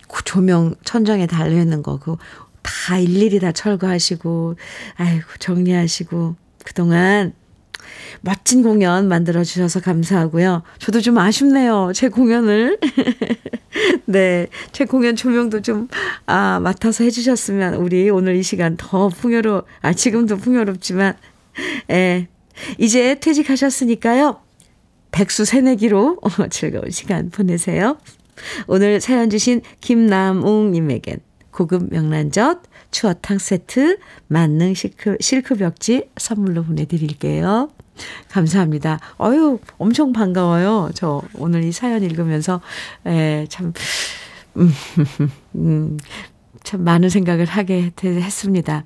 그 0.09 0.25
조명 0.25 0.75
천장에 0.83 1.29
달려 1.29 1.61
있는 1.63 1.85
거, 1.85 2.01
그다 2.01 2.99
일일이 2.99 3.39
다 3.39 3.53
철거하시고, 3.53 4.57
아이고, 4.97 5.25
정리하시고, 5.39 6.35
그동안 6.65 7.33
멋진 8.21 8.63
공연 8.63 9.09
만들어주셔서 9.09 9.81
감사하고요. 9.81 10.63
저도 10.79 11.01
좀 11.01 11.19
아쉽네요. 11.19 11.93
제 11.95 12.09
공연을. 12.09 12.79
네. 14.07 14.47
제 14.73 14.85
공연 14.85 15.17
조명도 15.17 15.63
좀, 15.63 15.89
아, 16.27 16.61
맡아서 16.61 17.05
해주셨으면 17.05 17.75
우리 17.75 18.09
오늘 18.11 18.37
이 18.37 18.43
시간 18.43 18.77
더 18.77 19.09
풍요로, 19.09 19.63
아, 19.83 19.93
지금도 19.93 20.37
풍요롭지만, 20.37 21.17
예. 21.91 22.29
이제 22.79 23.17
퇴직하셨으니까요. 23.21 24.41
백수 25.11 25.45
새내기로 25.45 26.19
즐거운 26.51 26.91
시간 26.91 27.31
보내세요. 27.31 27.99
오늘 28.67 29.01
사연 29.01 29.31
주신 29.31 29.61
김남웅님에겐 29.81 31.21
고급 31.53 31.89
명란젓, 31.91 32.63
추어탕 32.91 33.39
세트, 33.39 33.99
만능 34.27 34.75
실크, 34.75 35.17
실크벽지 35.21 36.11
선물로 36.17 36.65
보내드릴게요. 36.65 37.69
감사합니다. 38.31 39.01
어유 39.21 39.59
엄청 39.79 40.13
반가워요. 40.13 40.91
저 40.95 41.23
오늘 41.35 41.65
이 41.65 41.73
사연 41.73 42.03
읽으면서, 42.03 42.61
에, 43.07 43.47
참, 43.49 43.73
음, 44.57 44.71
음, 45.55 45.99
참 46.63 46.83
많은 46.83 47.09
생각을 47.09 47.47
하게 47.47 47.93
했습니다. 48.03 48.85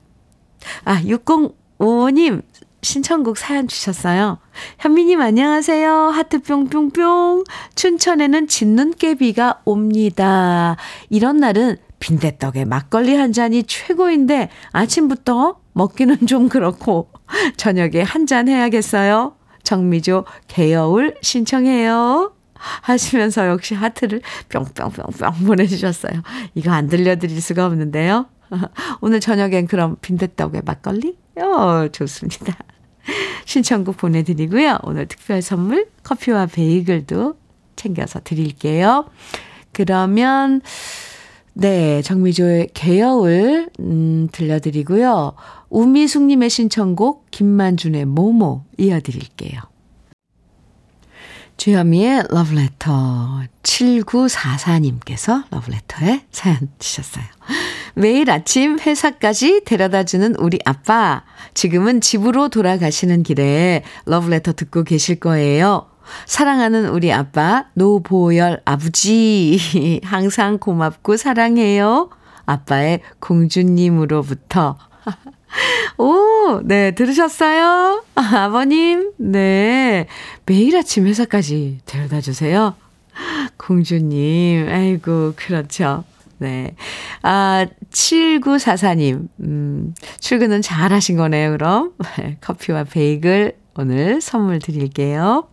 아, 0.84 1.00
6055님, 1.02 2.42
신청곡 2.82 3.38
사연 3.38 3.66
주셨어요. 3.66 4.38
현미님 4.78 5.20
안녕하세요. 5.20 5.92
하트 6.08 6.40
뿅뿅뿅. 6.40 7.44
춘천에는 7.74 8.46
진눈깨비가 8.46 9.62
옵니다. 9.64 10.76
이런 11.10 11.38
날은 11.38 11.76
빈대떡에 11.98 12.64
막걸리 12.64 13.14
한 13.14 13.32
잔이 13.32 13.64
최고인데 13.64 14.50
아침부터 14.72 15.58
먹기는 15.72 16.26
좀 16.26 16.48
그렇고 16.48 17.10
저녁에 17.56 18.02
한 18.02 18.26
잔 18.26 18.48
해야겠어요. 18.48 19.34
정미조 19.62 20.24
개여울 20.48 21.14
신청해요. 21.22 22.32
하시면서 22.58 23.46
역시 23.48 23.74
하트를 23.74 24.20
뿅뿅뿅뿅 24.48 25.46
보내주셨어요. 25.46 26.22
이거 26.54 26.72
안 26.72 26.88
들려드릴 26.88 27.40
수가 27.40 27.66
없는데요. 27.66 28.26
오늘 29.00 29.20
저녁엔 29.20 29.66
그럼 29.66 29.96
빈대떡에 30.00 30.62
막걸리? 30.64 31.16
어, 31.40 31.88
좋습니다. 31.92 32.56
신청곡 33.44 33.96
보내드리고요. 33.96 34.78
오늘 34.82 35.06
특별 35.06 35.40
선물 35.40 35.86
커피와 36.02 36.46
베이글도 36.46 37.36
챙겨서 37.76 38.20
드릴게요. 38.24 39.06
그러면 39.72 40.60
네, 41.60 42.02
정미조의 42.02 42.68
개여울 42.72 43.68
음, 43.80 44.28
들려드리고요. 44.30 45.34
우미숙님의 45.70 46.50
신청곡 46.50 47.32
김만준의 47.32 48.04
모모 48.04 48.62
이어드릴게요. 48.78 49.60
주현미의 51.56 52.26
러브레터 52.30 53.40
7944님께서 53.64 55.46
러브레터에 55.50 56.26
사연 56.30 56.58
주셨어요. 56.78 57.24
매일 57.96 58.30
아침 58.30 58.78
회사까지 58.78 59.62
데려다주는 59.64 60.36
우리 60.36 60.60
아빠. 60.64 61.24
지금은 61.54 62.00
집으로 62.00 62.50
돌아가시는 62.50 63.24
길에 63.24 63.82
러브레터 64.06 64.52
듣고 64.52 64.84
계실 64.84 65.18
거예요. 65.18 65.88
사랑하는 66.26 66.88
우리 66.88 67.12
아빠 67.12 67.66
노보열 67.74 68.60
아버지 68.64 70.00
항상 70.04 70.58
고맙고 70.58 71.16
사랑해요. 71.16 72.10
아빠의 72.46 73.00
공주님으로부터 73.20 74.76
오, 75.98 76.60
네, 76.64 76.92
들으셨어요? 76.92 78.04
아, 78.14 78.50
버님 78.50 79.12
네. 79.18 80.06
매일 80.46 80.76
아침 80.76 81.06
회사까지 81.06 81.80
데려다 81.86 82.20
주세요. 82.20 82.74
공주님, 83.56 84.68
아이고, 84.68 85.32
그렇죠. 85.36 86.04
네. 86.38 86.76
아, 87.22 87.66
7944님, 87.90 89.28
음, 89.40 89.94
출근은 90.20 90.62
잘 90.62 90.92
하신 90.92 91.16
거네요, 91.16 91.50
그럼. 91.52 91.92
커피와 92.40 92.84
베이글 92.84 93.56
오늘 93.76 94.20
선물 94.20 94.60
드릴게요. 94.60 95.48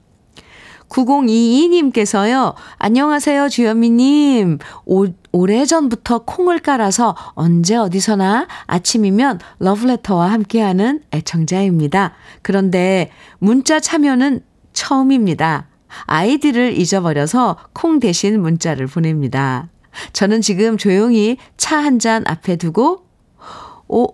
9022님께서요, 0.89 2.53
안녕하세요, 2.77 3.49
주현미님. 3.49 4.59
오, 4.85 5.05
오래전부터 5.31 6.19
콩을 6.19 6.59
깔아서 6.59 7.15
언제 7.33 7.75
어디서나 7.75 8.47
아침이면 8.67 9.39
러브레터와 9.59 10.31
함께하는 10.31 11.01
애청자입니다. 11.11 12.13
그런데 12.41 13.11
문자 13.39 13.79
참여는 13.79 14.41
처음입니다. 14.73 15.67
아이디를 16.05 16.77
잊어버려서 16.77 17.57
콩 17.73 17.99
대신 17.99 18.41
문자를 18.41 18.87
보냅니다. 18.87 19.69
저는 20.13 20.41
지금 20.41 20.77
조용히 20.77 21.37
차 21.57 21.79
한 21.79 21.99
잔 21.99 22.23
앞에 22.27 22.57
두고, 22.57 23.05
오, 23.87 24.07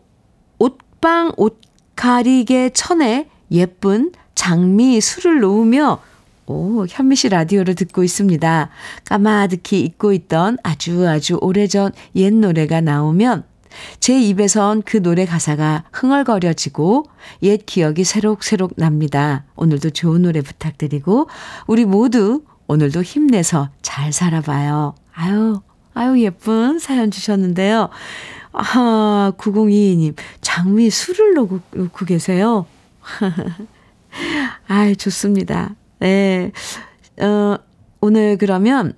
옷방 0.60 1.34
옷 1.38 1.60
가리개 1.96 2.70
천에 2.74 3.30
예쁜 3.52 4.12
장미 4.36 5.02
술을 5.02 5.40
놓으며 5.42 6.00
오, 6.52 6.86
현미 6.88 7.16
씨 7.16 7.30
라디오를 7.30 7.76
듣고 7.76 8.04
있습니다. 8.04 8.70
까마득히 9.06 9.82
잊고 9.82 10.12
있던 10.12 10.58
아주 10.64 11.08
아주 11.08 11.38
오래전 11.40 11.94
옛 12.16 12.34
노래가 12.34 12.82
나오면 12.82 13.46
제 14.02 14.20
입에선 14.20 14.82
그 14.82 15.02
노래 15.02 15.26
가사가 15.26 15.86
흥얼거려지고 15.94 17.06
옛 17.44 17.66
기억이 17.66 18.04
새록새록 18.04 18.74
납니다. 18.76 19.46
오늘도 19.56 19.92
좋은 19.92 20.24
노래 20.24 20.42
부탁드리고 20.42 21.30
우리 21.68 21.86
모두 21.86 22.44
오늘도 22.68 23.02
힘내서 23.02 23.70
잘 23.82 24.12
살아봐요. 24.12 24.96
아유, 25.14 25.62
아유 25.94 26.22
예쁜 26.22 26.80
사연 26.80 27.12
주셨는데요. 27.12 27.90
아, 28.52 29.32
9022님, 29.38 30.16
장미 30.42 30.90
술을 30.90 31.34
놓고, 31.36 31.62
놓고 31.72 32.06
계세요. 32.06 32.66
아이, 34.68 34.98
좋습니다. 34.98 35.76
네. 36.02 36.52
어, 37.22 37.58
오늘 38.02 38.38
그러면 38.38 38.94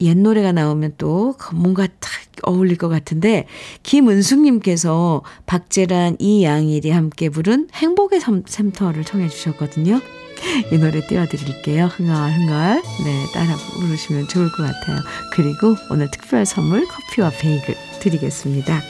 옛 0.00 0.16
노래가 0.16 0.52
나오면 0.52 0.94
또 0.96 1.34
뭔가 1.52 1.86
딱 1.86 2.10
어울릴 2.42 2.78
것 2.78 2.88
같은데 2.88 3.46
김은숙님께서 3.82 5.22
박재란 5.44 6.16
이양일이 6.18 6.90
함께 6.90 7.28
부른 7.28 7.68
행복의 7.74 8.20
샘터를 8.46 9.04
청해 9.04 9.28
주셨거든요. 9.28 10.00
이 10.72 10.78
노래 10.78 11.06
띄워드릴게요. 11.06 11.86
흥얼흥얼. 11.86 12.82
네, 13.04 13.26
따라 13.34 13.54
부르시면 13.74 14.28
좋을 14.28 14.50
것 14.52 14.62
같아요. 14.62 15.00
그리고 15.34 15.76
오늘 15.90 16.10
특별 16.10 16.46
선물 16.46 16.86
커피와 16.86 17.30
베이글 17.30 17.74
드리겠습니다. 18.00 18.80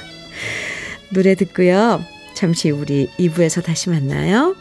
노래 1.12 1.34
듣고요. 1.34 2.04
잠시 2.34 2.70
우리 2.70 3.08
2부에서 3.18 3.64
다시 3.64 3.90
만나요. 3.90 4.54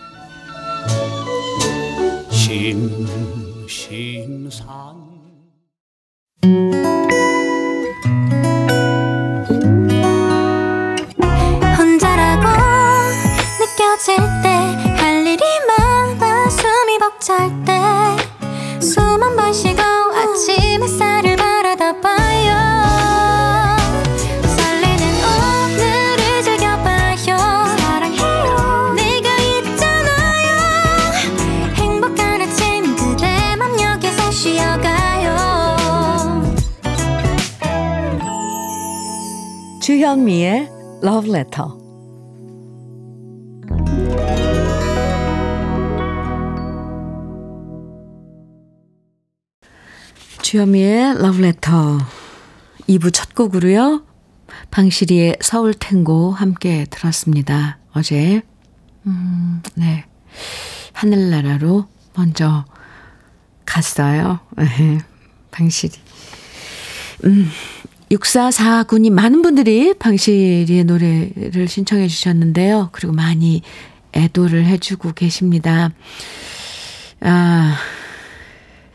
심심산 3.67 4.49
혼자라고 11.77 12.47
느껴질 13.59 14.17
때 14.43 14.49
할 14.97 15.25
일이 15.27 15.43
많아 15.67 16.49
숨이 16.49 16.97
벅찰 16.99 17.49
때숨 18.79 19.21
한번 19.21 19.53
쉬고 19.53 19.81
아침 19.81 20.81
햇살을 20.81 21.35
봐 21.35 21.59
주현미의 40.10 40.67
Love 41.04 41.30
Letter. 41.30 41.69
주현미의 50.41 51.12
Love 51.12 51.45
Letter 51.45 52.00
2부 52.88 53.13
첫 53.13 53.36
곡으로요. 53.36 54.04
방시리의 54.72 55.38
서울 55.41 55.76
탱고 55.76 56.32
함께 56.32 56.88
들었습니다. 56.89 57.78
어제 57.93 58.41
음, 59.06 59.62
네. 59.76 60.06
하늘나라로 60.93 61.88
먼저 62.15 62.65
갔어요. 63.63 64.39
방시리. 65.52 65.93
음, 67.26 67.48
6449님, 68.12 69.12
많은 69.12 69.41
분들이 69.41 69.93
방시리의 69.93 70.84
노래를 70.84 71.67
신청해 71.67 72.08
주셨는데요. 72.08 72.89
그리고 72.91 73.13
많이 73.13 73.62
애도를 74.13 74.65
해주고 74.65 75.13
계십니다. 75.13 75.91
아, 77.22 77.76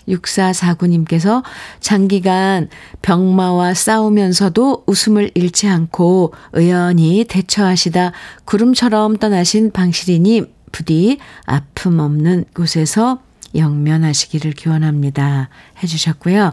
6449님께서 0.09 1.42
장기간 1.81 2.68
병마와 3.03 3.74
싸우면서도 3.74 4.85
웃음을 4.87 5.31
잃지 5.35 5.68
않고 5.68 6.35
의연히 6.53 7.24
대처하시다 7.29 8.12
구름처럼 8.44 9.16
떠나신 9.16 9.70
방시리님, 9.70 10.46
부디 10.72 11.18
아픔 11.46 12.00
없는 12.00 12.44
곳에서 12.55 13.20
영면하시기를 13.55 14.53
기원합니다. 14.53 15.48
해주셨고요. 15.83 16.53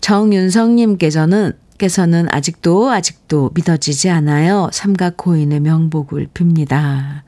정윤성님께서는 0.00 1.52
께서는 1.78 2.26
아직도 2.30 2.90
아직도 2.90 3.50
믿어지지 3.54 4.10
않아요. 4.10 4.70
삼각코인의 4.72 5.60
명복을 5.60 6.28
빕니다. 6.34 7.22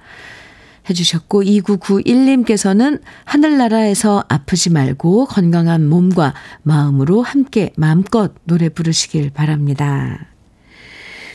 해주셨고 0.88 1.42
2991님께서는 1.42 3.00
하늘나라에서 3.24 4.24
아프지 4.28 4.70
말고 4.70 5.26
건강한 5.26 5.88
몸과 5.88 6.34
마음으로 6.62 7.22
함께 7.22 7.72
마음껏 7.76 8.32
노래 8.44 8.68
부르시길 8.68 9.30
바랍니다. 9.30 10.26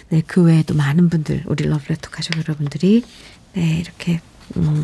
네, 0.10 0.22
그 0.26 0.44
외에도 0.44 0.74
많은 0.74 1.10
분들, 1.10 1.44
우리 1.46 1.66
러브레터 1.66 2.10
가족 2.10 2.38
여러분들이 2.38 3.04
네, 3.54 3.80
이렇게 3.80 4.22
음, 4.58 4.84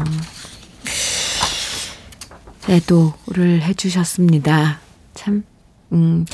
애도를 2.70 3.62
해주셨습니다. 3.64 4.80
참, 5.14 5.44
음, 5.92 6.26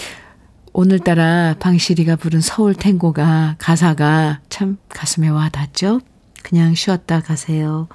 오늘따라 0.74 1.56
방시리가 1.60 2.16
부른 2.16 2.40
서울 2.40 2.74
탱고가 2.74 3.56
가사가 3.58 4.40
참 4.50 4.78
가슴에 4.90 5.28
와 5.28 5.50
닿죠? 5.50 6.00
그냥 6.44 6.76
쉬었다 6.76 7.20
가세요. 7.20 7.88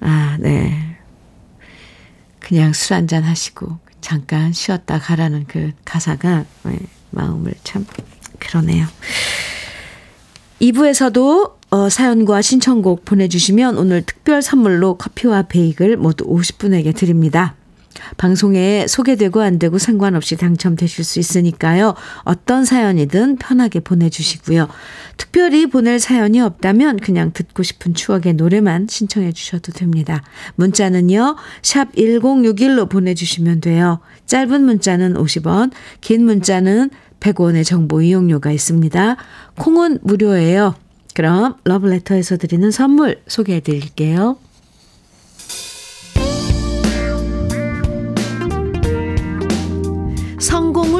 아, 0.00 0.36
네. 0.40 0.98
그냥 2.38 2.74
술 2.74 2.94
한잔 2.94 3.22
하시고 3.22 3.78
잠깐 4.02 4.52
쉬었다 4.52 4.98
가라는 4.98 5.46
그 5.48 5.72
가사가 5.86 6.44
네, 6.64 6.78
마음을 7.10 7.54
참 7.64 7.86
그러네요. 8.38 8.86
2부에서도 10.60 11.54
어, 11.70 11.88
사연과 11.88 12.42
신청곡 12.42 13.06
보내주시면 13.06 13.78
오늘 13.78 14.02
특별 14.02 14.42
선물로 14.42 14.98
커피와 14.98 15.42
베이글 15.42 15.96
모두 15.96 16.26
50분에게 16.26 16.94
드립니다. 16.94 17.54
방송에 18.16 18.86
소개되고 18.86 19.40
안 19.40 19.58
되고 19.58 19.78
상관없이 19.78 20.36
당첨되실 20.36 21.04
수 21.04 21.18
있으니까요. 21.18 21.94
어떤 22.22 22.64
사연이든 22.64 23.36
편하게 23.36 23.80
보내주시고요. 23.80 24.68
특별히 25.16 25.66
보낼 25.66 25.98
사연이 25.98 26.40
없다면 26.40 26.98
그냥 26.98 27.32
듣고 27.32 27.62
싶은 27.62 27.94
추억의 27.94 28.34
노래만 28.34 28.86
신청해 28.88 29.32
주셔도 29.32 29.72
됩니다. 29.72 30.22
문자는요. 30.56 31.36
샵 31.62 31.92
1061로 31.92 32.88
보내주시면 32.88 33.60
돼요. 33.60 34.00
짧은 34.26 34.64
문자는 34.64 35.14
50원, 35.14 35.70
긴 36.00 36.24
문자는 36.24 36.90
100원의 37.20 37.64
정보 37.64 38.02
이용료가 38.02 38.50
있습니다. 38.52 39.16
콩은 39.56 40.00
무료예요. 40.02 40.74
그럼 41.14 41.54
러브레터에서 41.64 42.36
드리는 42.36 42.70
선물 42.70 43.22
소개해 43.28 43.60
드릴게요. 43.60 44.36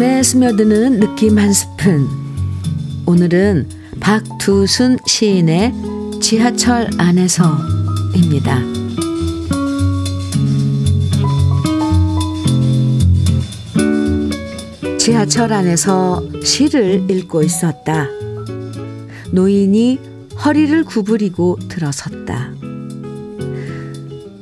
마음에 0.00 0.22
스며드는 0.22 0.98
느낌 0.98 1.38
한 1.38 1.52
스푼. 1.52 2.08
오늘은 3.04 3.68
박두순 4.00 4.96
시인의 5.06 5.74
지하철 6.22 6.88
안에서입니다. 6.96 8.62
지하철 14.98 15.52
안에서 15.52 16.26
시를 16.42 17.04
읽고 17.10 17.42
있었다. 17.42 18.08
노인이 19.32 19.98
허리를 20.42 20.82
구부리고 20.84 21.58
들어섰다. 21.68 22.54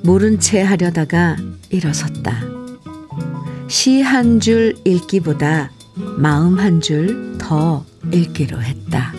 모른 0.05 0.38
채 0.38 0.62
하려다가 0.62 1.37
일어섰다. 1.71 2.48
시 3.68 4.02
한 4.02 4.40
줄 4.40 4.74
읽기보다 4.85 5.70
마음 6.16 6.59
한 6.59 6.81
줄 6.81 7.37
더 7.38 7.85
읽기로 8.12 8.61
했다. 8.62 9.12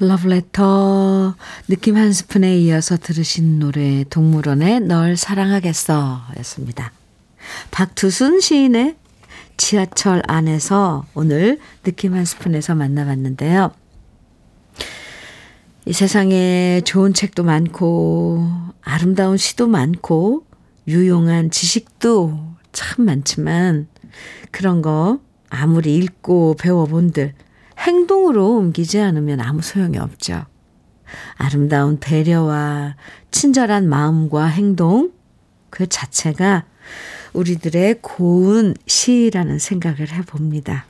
러브레터 0.00 1.34
느낌 1.66 1.96
한 1.96 2.12
스푼에 2.12 2.56
이어서 2.58 2.96
들으신 2.96 3.58
노래 3.58 4.04
동물원의 4.08 4.80
널 4.80 5.16
사랑하겠어 5.16 6.20
였습니다. 6.38 6.92
박두순 7.72 8.40
시인의 8.40 8.96
지하철 9.56 10.22
안에서 10.28 11.04
오늘 11.14 11.58
느낌 11.82 12.14
한 12.14 12.24
스푼에서 12.24 12.76
만나봤는데요. 12.76 13.72
이 15.88 15.94
세상에 15.94 16.82
좋은 16.84 17.14
책도 17.14 17.44
많고 17.44 18.46
아름다운 18.82 19.38
시도 19.38 19.66
많고 19.68 20.44
유용한 20.86 21.50
지식도 21.50 22.38
참 22.72 23.06
많지만 23.06 23.88
그런 24.50 24.82
거 24.82 25.18
아무리 25.48 25.96
읽고 25.96 26.56
배워본들 26.60 27.32
행동으로 27.78 28.58
옮기지 28.58 29.00
않으면 29.00 29.40
아무 29.40 29.62
소용이 29.62 29.96
없죠. 29.96 30.44
아름다운 31.36 31.98
배려와 31.98 32.96
친절한 33.30 33.88
마음과 33.88 34.44
행동 34.44 35.12
그 35.70 35.86
자체가 35.86 36.66
우리들의 37.32 38.00
고운 38.02 38.74
시라는 38.86 39.58
생각을 39.58 40.12
해봅니다. 40.12 40.84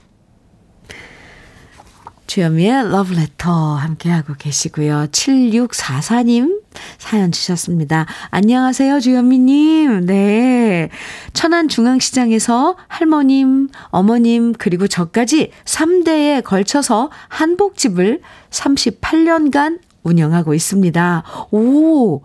주현미의 2.29 2.91
러브레터 2.91 3.51
함께하고 3.77 4.35
계시고요. 4.39 5.07
7644님 5.11 6.61
사연 6.99 7.33
주셨습니다. 7.33 8.05
안녕하세요, 8.29 9.01
주현미님. 9.01 10.05
네. 10.05 10.91
천안중앙시장에서 11.33 12.77
할머님, 12.87 13.71
어머님, 13.87 14.53
그리고 14.53 14.87
저까지 14.87 15.53
3대에 15.65 16.45
걸쳐서 16.45 17.11
한복집을 17.29 18.21
38년간 18.51 19.81
운영하고 20.03 20.53
있습니다. 20.53 21.25
오! 21.51 22.21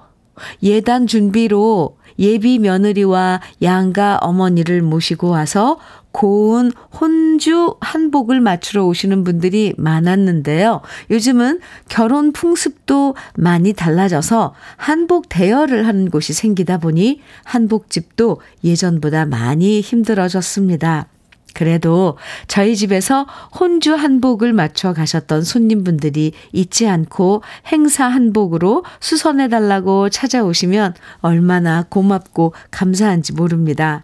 예단 0.61 1.07
준비로 1.07 1.97
예비 2.19 2.60
며느리와 2.60 3.41
양가 3.62 4.17
어머니를 4.17 4.82
모시고 4.82 5.30
와서 5.30 5.78
고운 6.12 6.71
혼주 6.99 7.76
한복을 7.82 8.39
맞추러 8.39 8.86
오시는 8.86 9.23
분들이 9.23 9.73
많았는데요. 9.78 10.82
요즘은 11.10 11.60
결혼 11.89 12.32
풍습도 12.32 13.15
많이 13.36 13.73
달라져서 13.73 14.54
한복 14.78 15.28
대여를 15.28 15.88
하는 15.88 16.10
곳이 16.10 16.34
생기다 16.34 16.78
보니 16.78 17.19
한복집도 17.43 18.39
예전보다 18.63 19.26
많이 19.26 19.82
힘들어졌습니다. 19.82 21.08
그래도 21.53 22.17
저희 22.47 22.75
집에서 22.75 23.25
혼주 23.59 23.93
한복을 23.93 24.53
맞춰 24.53 24.93
가셨던 24.93 25.43
손님분들이 25.43 26.33
잊지 26.51 26.87
않고 26.87 27.43
행사 27.67 28.05
한복으로 28.05 28.83
수선해 28.99 29.49
달라고 29.49 30.09
찾아오시면 30.09 30.95
얼마나 31.19 31.83
고맙고 31.89 32.53
감사한지 32.71 33.33
모릅니다. 33.33 34.03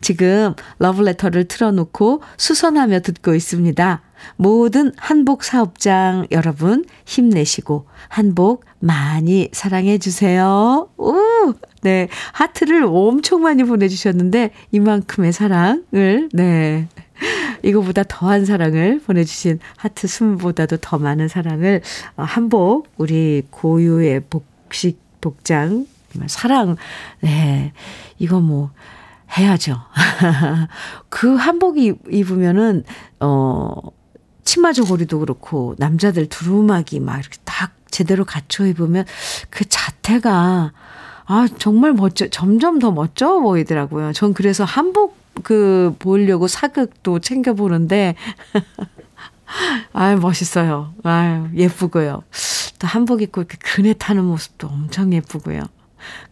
지금 0.00 0.54
러브레터를 0.78 1.44
틀어놓고 1.44 2.22
수선하며 2.36 3.00
듣고 3.00 3.34
있습니다. 3.34 4.02
모든 4.36 4.92
한복 4.98 5.42
사업장 5.44 6.26
여러분 6.30 6.84
힘내시고 7.06 7.86
한복 8.08 8.64
많이 8.78 9.48
사랑해 9.52 9.98
주세요. 9.98 10.88
오! 10.98 11.29
네. 11.82 12.08
하트를 12.32 12.84
엄청 12.84 13.42
많이 13.42 13.64
보내주셨는데 13.64 14.50
이만큼의 14.72 15.32
사랑을, 15.32 16.28
네. 16.32 16.88
이거보다 17.62 18.02
더한 18.04 18.44
사랑을 18.44 19.00
보내주신 19.00 19.58
하트 19.76 20.06
숨보다도 20.06 20.78
더 20.78 20.98
많은 20.98 21.28
사랑을 21.28 21.82
어, 22.16 22.22
한복 22.22 22.88
우리 22.96 23.42
고유의 23.50 24.22
복식 24.30 24.98
복장 25.20 25.86
사랑 26.26 26.76
네 27.20 27.72
이거 28.18 28.40
뭐 28.40 28.70
해야죠. 29.36 29.78
그 31.08 31.34
한복 31.36 31.76
입으면은 31.78 32.84
어 33.20 33.74
치마 34.44 34.72
저고리도 34.72 35.20
그렇고 35.20 35.74
남자들 35.78 36.28
두루마기 36.28 37.00
막 37.00 37.20
이렇게 37.20 37.38
딱 37.44 37.72
제대로 37.90 38.24
갖춰 38.24 38.66
입으면 38.66 39.04
그 39.50 39.64
자태가 39.68 40.72
아 41.32 41.46
정말 41.58 41.92
멋져 41.92 42.26
점점 42.28 42.80
더 42.80 42.90
멋져 42.90 43.38
보이더라고요. 43.38 44.12
전 44.12 44.34
그래서 44.34 44.64
한복 44.64 45.16
그 45.44 45.94
보려고 46.00 46.48
사극도 46.48 47.20
챙겨 47.20 47.54
보는데 47.54 48.16
아 49.94 50.16
멋있어요. 50.16 50.92
아 51.04 51.48
예쁘고요. 51.54 52.24
또 52.80 52.86
한복 52.88 53.22
입고 53.22 53.42
이렇게 53.42 53.58
그네 53.58 53.92
타는 53.92 54.24
모습도 54.24 54.66
엄청 54.66 55.12
예쁘고요. 55.12 55.62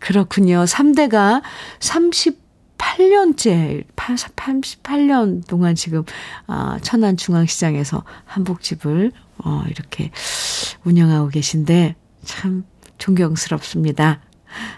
그렇군요. 0.00 0.64
3대가 0.64 1.42
38년째, 1.78 3.84
38년 3.94 5.46
동안 5.46 5.76
지금, 5.76 6.04
아, 6.46 6.78
천안중앙시장에서 6.80 8.02
한복집을, 8.24 9.12
어, 9.44 9.62
이렇게 9.68 10.11
운영하고 10.84 11.28
계신데, 11.28 11.96
참 12.24 12.64
존경스럽습니다. 12.96 14.22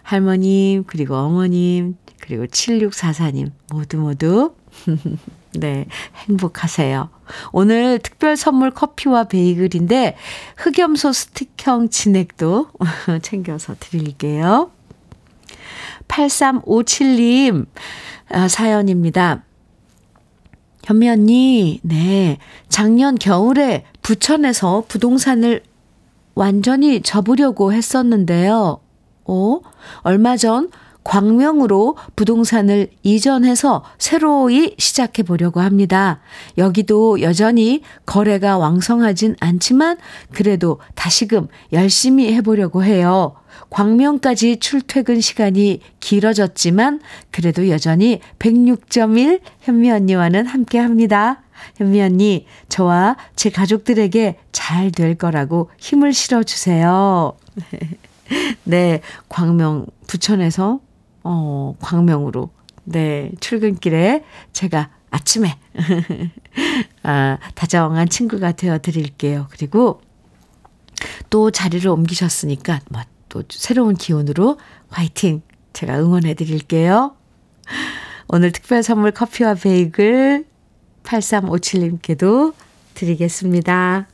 할머님, 0.02 0.84
그리고 0.86 1.16
어머님, 1.16 1.96
그리고 2.20 2.46
7644님, 2.46 3.50
모두 3.72 3.96
모두, 3.98 4.54
네, 5.54 5.86
행복하세요. 6.28 7.08
오늘 7.52 7.98
특별 7.98 8.36
선물 8.36 8.70
커피와 8.70 9.24
베이글인데, 9.24 10.16
흑염소 10.56 11.12
스틱형 11.12 11.90
진액도 11.90 12.68
챙겨서 13.22 13.74
드릴게요. 13.80 14.70
8357님 16.08 17.66
아, 18.30 18.48
사연입니다. 18.48 19.44
현미 20.84 21.08
언니, 21.08 21.80
네. 21.82 22.38
작년 22.68 23.16
겨울에 23.16 23.84
부천에서 24.02 24.84
부동산을 24.88 25.62
완전히 26.34 27.02
접으려고 27.02 27.72
했었는데요. 27.72 28.80
어? 29.30 29.60
얼마 30.02 30.36
전 30.36 30.70
광명으로 31.02 31.96
부동산을 32.14 32.88
이전해서 33.02 33.84
새로이 33.98 34.74
시작해 34.78 35.22
보려고 35.22 35.60
합니다. 35.60 36.20
여기도 36.58 37.22
여전히 37.22 37.82
거래가 38.04 38.58
왕성하진 38.58 39.36
않지만 39.40 39.96
그래도 40.32 40.78
다시금 40.94 41.48
열심히 41.72 42.34
해보려고 42.34 42.84
해요. 42.84 43.34
광명까지 43.70 44.58
출퇴근 44.58 45.20
시간이 45.20 45.80
길어졌지만 46.00 47.00
그래도 47.30 47.68
여전히 47.68 48.20
106.1 48.38 49.40
현미 49.62 49.90
언니와는 49.90 50.46
함께 50.46 50.78
합니다. 50.78 51.42
현미 51.76 52.00
언니, 52.00 52.46
저와 52.68 53.16
제 53.36 53.50
가족들에게 53.50 54.38
잘 54.52 54.90
될 54.90 55.14
거라고 55.14 55.70
힘을 55.78 56.12
실어주세요. 56.12 57.36
네, 58.64 59.00
광명, 59.28 59.86
부천에서, 60.06 60.80
어, 61.24 61.74
광명으로, 61.80 62.50
네, 62.84 63.32
출근길에 63.40 64.24
제가 64.52 64.90
아침에, 65.10 65.58
아, 67.02 67.38
다정한 67.54 68.08
친구가 68.08 68.52
되어 68.52 68.78
드릴게요. 68.78 69.46
그리고 69.50 70.00
또 71.30 71.50
자리를 71.50 71.88
옮기셨으니까, 71.88 72.80
뭐, 72.90 73.02
또 73.28 73.42
새로운 73.48 73.94
기운으로 73.94 74.58
화이팅! 74.88 75.42
제가 75.72 75.98
응원해 76.00 76.34
드릴게요. 76.34 77.14
오늘 78.28 78.52
특별 78.52 78.82
선물 78.82 79.12
커피와 79.12 79.54
베이글 79.54 80.44
8357님께도 81.04 82.54
드리겠습니다. 82.94 84.08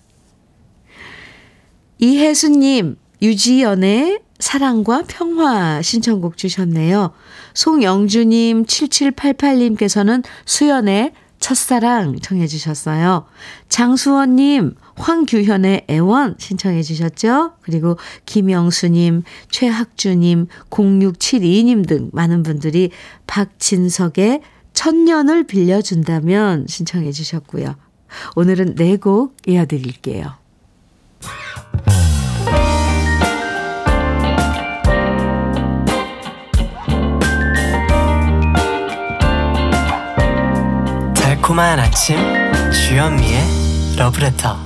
이혜수님, 1.99 2.97
유지연의 3.23 4.21
사랑과 4.39 5.05
평화 5.09 5.81
신청곡 5.81 6.37
주셨네요. 6.37 7.13
송영주님, 7.55 8.65
7788님께서는 8.67 10.23
수연의 10.45 11.13
첫사랑 11.39 12.19
청해 12.21 12.47
주셨어요. 12.47 13.27
장수원님, 13.69 14.75
황규현의 14.97 15.85
애원 15.89 16.35
신청해 16.39 16.83
주셨죠? 16.83 17.53
그리고 17.61 17.99
김영수님, 18.25 19.23
최학주님, 19.51 20.47
0672님 20.71 21.87
등 21.87 22.11
많은 22.13 22.43
분들이 22.43 22.91
박진석의 23.27 24.41
천년을 24.73 25.45
빌려준다면 25.45 26.67
신청해 26.69 27.13
주셨고요. 27.13 27.77
오늘은 28.35 28.75
네 28.75 28.97
곡 28.97 29.37
이어드릴게요. 29.47 30.46
달콤한 41.47 41.79
아침 41.79 42.17
주현미의 42.73 43.41
러브레터 43.97 44.57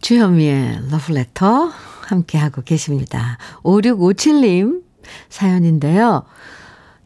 주현미의 0.00 0.90
러브레터 0.92 1.72
함께하고 2.02 2.62
계십니다. 2.62 3.38
5657님 3.64 4.82
사연인데요. 5.30 6.22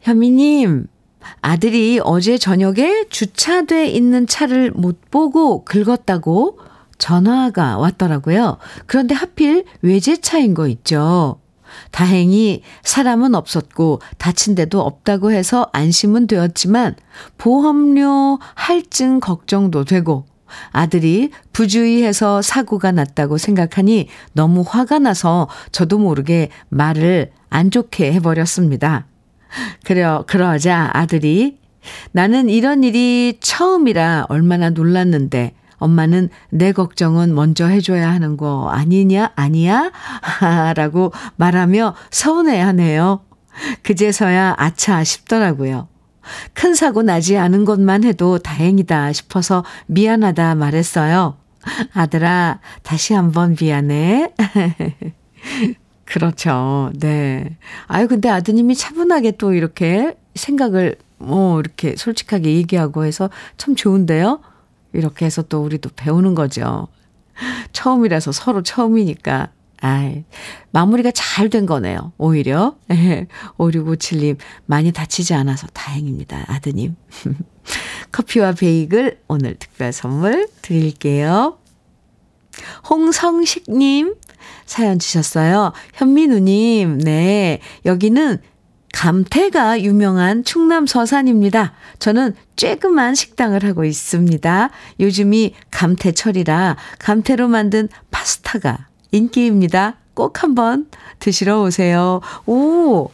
현미님, 0.01 0.85
아들이 1.41 1.99
어제 2.03 2.37
저녁에 2.37 3.05
주차돼 3.09 3.87
있는 3.87 4.27
차를 4.27 4.69
못 4.75 5.09
보고 5.09 5.65
긁었다고 5.65 6.59
전화가 6.99 7.79
왔더라고요. 7.79 8.57
그런데 8.85 9.15
하필 9.15 9.65
외제차인 9.81 10.53
거 10.53 10.67
있죠. 10.67 11.39
다행히 11.91 12.61
사람은 12.83 13.35
없었고 13.35 14.01
다친 14.17 14.55
데도 14.55 14.81
없다고 14.81 15.31
해서 15.31 15.69
안심은 15.73 16.27
되었지만 16.27 16.95
보험료 17.37 18.39
할증 18.55 19.19
걱정도 19.19 19.85
되고 19.85 20.25
아들이 20.71 21.31
부주의해서 21.51 22.41
사고가 22.41 22.91
났다고 22.91 23.37
생각하니 23.37 24.07
너무 24.33 24.63
화가 24.65 24.99
나서 24.99 25.47
저도 25.71 25.97
모르게 25.97 26.49
말을 26.69 27.31
안 27.49 27.71
좋게 27.71 28.13
해버렸습니다. 28.13 29.05
그려, 29.83 30.23
그러자 30.27 30.89
아들이 30.93 31.57
나는 32.11 32.49
이런 32.49 32.83
일이 32.83 33.37
처음이라 33.39 34.27
얼마나 34.29 34.69
놀랐는데 34.69 35.53
엄마는 35.83 36.29
내 36.49 36.71
걱정은 36.71 37.35
먼저 37.35 37.67
해줘야 37.67 38.11
하는 38.11 38.37
거 38.37 38.69
아니냐, 38.69 39.31
아니야? 39.35 39.91
라고 40.75 41.11
말하며 41.35 41.95
서운해 42.09 42.59
하네요. 42.59 43.21
그제서야 43.83 44.55
아차 44.57 45.03
싶더라고요. 45.03 45.87
큰 46.53 46.73
사고 46.73 47.03
나지 47.03 47.37
않은 47.37 47.65
것만 47.65 48.03
해도 48.05 48.39
다행이다 48.39 49.11
싶어서 49.11 49.63
미안하다 49.87 50.55
말했어요. 50.55 51.37
아들아, 51.93 52.59
다시 52.81 53.13
한번 53.13 53.55
미안해. 53.59 54.33
그렇죠. 56.05 56.91
네. 56.95 57.57
아유, 57.87 58.07
근데 58.07 58.29
아드님이 58.29 58.75
차분하게 58.75 59.31
또 59.37 59.53
이렇게 59.53 60.15
생각을 60.35 60.95
뭐 61.17 61.59
이렇게 61.59 61.95
솔직하게 61.95 62.53
얘기하고 62.53 63.05
해서 63.05 63.29
참 63.57 63.75
좋은데요. 63.75 64.41
이렇게 64.93 65.25
해서 65.25 65.41
또 65.41 65.63
우리도 65.63 65.89
배우는 65.95 66.35
거죠. 66.35 66.87
처음이라서 67.73 68.31
서로 68.31 68.61
처음이니까. 68.63 69.49
아이, 69.81 70.23
마무리가 70.71 71.11
잘 71.11 71.49
된 71.49 71.65
거네요. 71.65 72.13
오히려. 72.17 72.77
5657님, 73.57 74.37
많이 74.65 74.91
다치지 74.93 75.33
않아서 75.33 75.67
다행입니다. 75.73 76.45
아드님. 76.47 76.95
커피와 78.13 78.53
베이글 78.53 79.19
오늘 79.27 79.55
특별 79.55 79.91
선물 79.91 80.47
드릴게요. 80.61 81.57
홍성식님, 82.89 84.15
사연 84.65 84.99
주셨어요. 84.99 85.73
현민우님, 85.95 86.99
네. 86.99 87.59
여기는 87.85 88.37
감태가 88.93 89.81
유명한 89.81 90.45
충남 90.45 90.87
서산입니다. 90.87 91.73
저는 91.99 92.35
쬐그만 92.55 93.15
식당을 93.15 93.65
하고 93.65 93.83
있습니다. 93.83 94.69
요즘이 94.99 95.55
감태철이라 95.71 96.77
감태로 96.99 97.49
만든 97.49 97.89
파스타가 98.11 98.87
인기입니다. 99.11 99.95
꼭 100.13 100.43
한번 100.43 100.87
드시러 101.19 101.61
오세요. 101.63 102.21
오! 102.45 103.09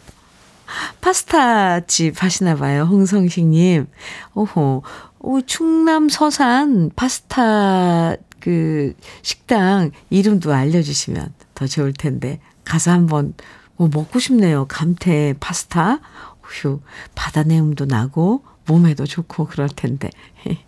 파스타 1.02 1.80
집 1.82 2.22
하시나 2.22 2.56
봐요. 2.56 2.84
홍성식님. 2.84 3.88
오호. 4.36 4.84
오, 5.22 5.42
충남 5.42 6.10
서산 6.10 6.92
파스타 6.96 8.16
그 8.40 8.94
식당 9.22 9.92
이름도 10.10 10.54
알려주시면 10.54 11.34
더 11.56 11.66
좋을 11.66 11.94
텐데. 11.94 12.40
가서 12.66 12.92
한번 12.92 13.34
오, 13.80 13.88
먹고 13.88 14.20
싶네요. 14.20 14.66
감태 14.68 15.34
파스타. 15.40 16.02
휴, 16.44 16.82
바다 17.16 17.44
내음도 17.44 17.86
나고 17.86 18.44
몸에도 18.68 19.06
좋고 19.06 19.46
그럴 19.46 19.70
텐데. 19.70 20.10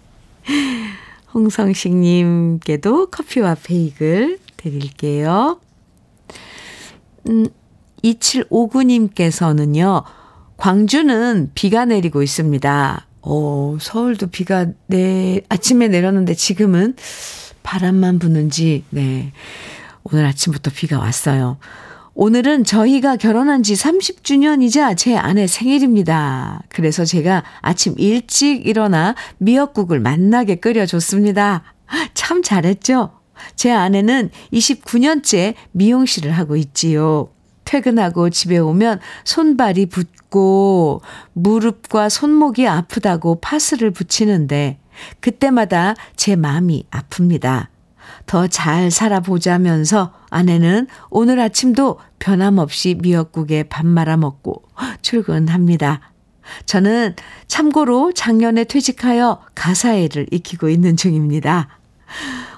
홍성식님께도 1.34 3.08
커피와 3.08 3.56
베이글 3.62 4.40
드릴게요. 4.58 5.60
음, 7.28 7.48
2759님께서는요, 8.04 10.04
광주는 10.56 11.52
비가 11.54 11.86
내리고 11.86 12.24
있습니다. 12.24 13.08
오, 13.24 13.78
서울도 13.80 14.28
비가 14.28 14.68
내, 14.88 15.42
아침에 15.50 15.90
내렸는데 15.90 16.34
지금은 16.34 16.96
바람만 17.64 18.20
부는지, 18.20 18.86
네. 18.90 19.34
오늘 20.04 20.26
아침부터 20.26 20.72
비가 20.74 20.98
왔어요. 20.98 21.58
오늘은 22.14 22.66
저희가 22.66 23.16
결혼한 23.16 23.64
지 23.64 23.74
30주년이자 23.74 24.98
제 24.98 25.16
아내 25.16 25.48
생일입니다. 25.48 26.62
그래서 26.68 27.06
제가 27.06 27.44
아침 27.62 27.96
일찍 27.98 28.68
일어나 28.68 29.16
미역국을 29.38 30.02
만나게 30.02 30.56
끓여줬습니다. 30.56 31.64
참 32.14 32.44
잘했죠? 32.44 33.12
제 33.56 33.72
아내는 33.72 34.30
29년째 34.52 35.54
미용실을 35.72 36.32
하고 36.32 36.58
있지요. 36.58 37.30
퇴근하고 37.64 38.30
집에 38.30 38.58
오면 38.58 39.00
손발이 39.24 39.86
붓고 39.86 41.02
무릎과 41.32 42.10
손목이 42.10 42.68
아프다고 42.68 43.40
파스를 43.40 43.92
붙이는데 43.92 44.80
그때마다 45.22 45.96
제 46.18 46.36
마음이 46.36 46.86
아픕니다. 46.92 47.71
더 48.32 48.48
잘 48.48 48.90
살아보자면서 48.92 50.14
아내는 50.30 50.88
오늘 51.10 51.42
아침도 51.42 52.00
변함없이 52.20 52.96
미역국에 53.02 53.64
밥 53.64 53.86
말아 53.86 54.16
먹고 54.16 54.64
출근합니다. 55.02 56.00
저는 56.66 57.16
참고로 57.48 58.14
작년에 58.14 58.64
퇴직하여 58.64 59.42
가사일을 59.54 60.28
익히고 60.32 60.70
있는 60.70 60.96
중입니다. 60.96 61.68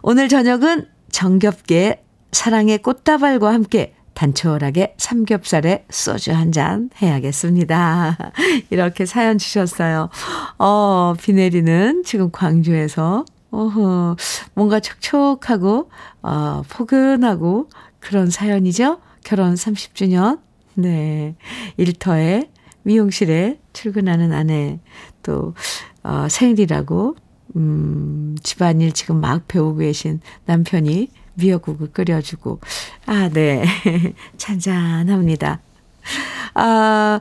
오늘 0.03 0.29
저녁은 0.29 0.85
정겹게 1.11 2.03
사랑의 2.31 2.77
꽃다발과 2.77 3.51
함께 3.51 3.95
단촐하게 4.13 4.93
삼겹살에 4.99 5.85
소주 5.89 6.33
한 6.33 6.51
잔 6.51 6.91
해야겠습니다. 7.01 8.17
이렇게 8.69 9.07
사연 9.07 9.39
주셨어요. 9.39 10.09
어, 10.59 11.15
비 11.19 11.33
내리는 11.33 12.03
지금 12.05 12.29
광주에서, 12.31 13.25
어허, 13.53 14.15
뭔가 14.55 14.79
촉촉하고, 14.79 15.91
어, 16.23 16.63
포근하고 16.69 17.69
그런 17.99 18.31
사연이죠? 18.31 18.99
결혼 19.23 19.53
30주년. 19.53 20.39
네. 20.73 21.35
일터에 21.77 22.49
미용실에 22.81 23.59
출근하는 23.71 24.33
아내, 24.33 24.79
또, 25.21 25.53
어, 26.01 26.27
생일이라고, 26.27 27.15
음, 27.55 28.35
집안일 28.41 28.91
지금 28.91 29.21
막 29.21 29.47
배우고 29.47 29.77
계신 29.77 30.19
남편이 30.45 31.09
미역국을 31.35 31.91
끓여주고, 31.91 32.59
아, 33.05 33.29
네. 33.29 33.63
잔잔합니다. 34.37 35.61
아, 36.55 37.19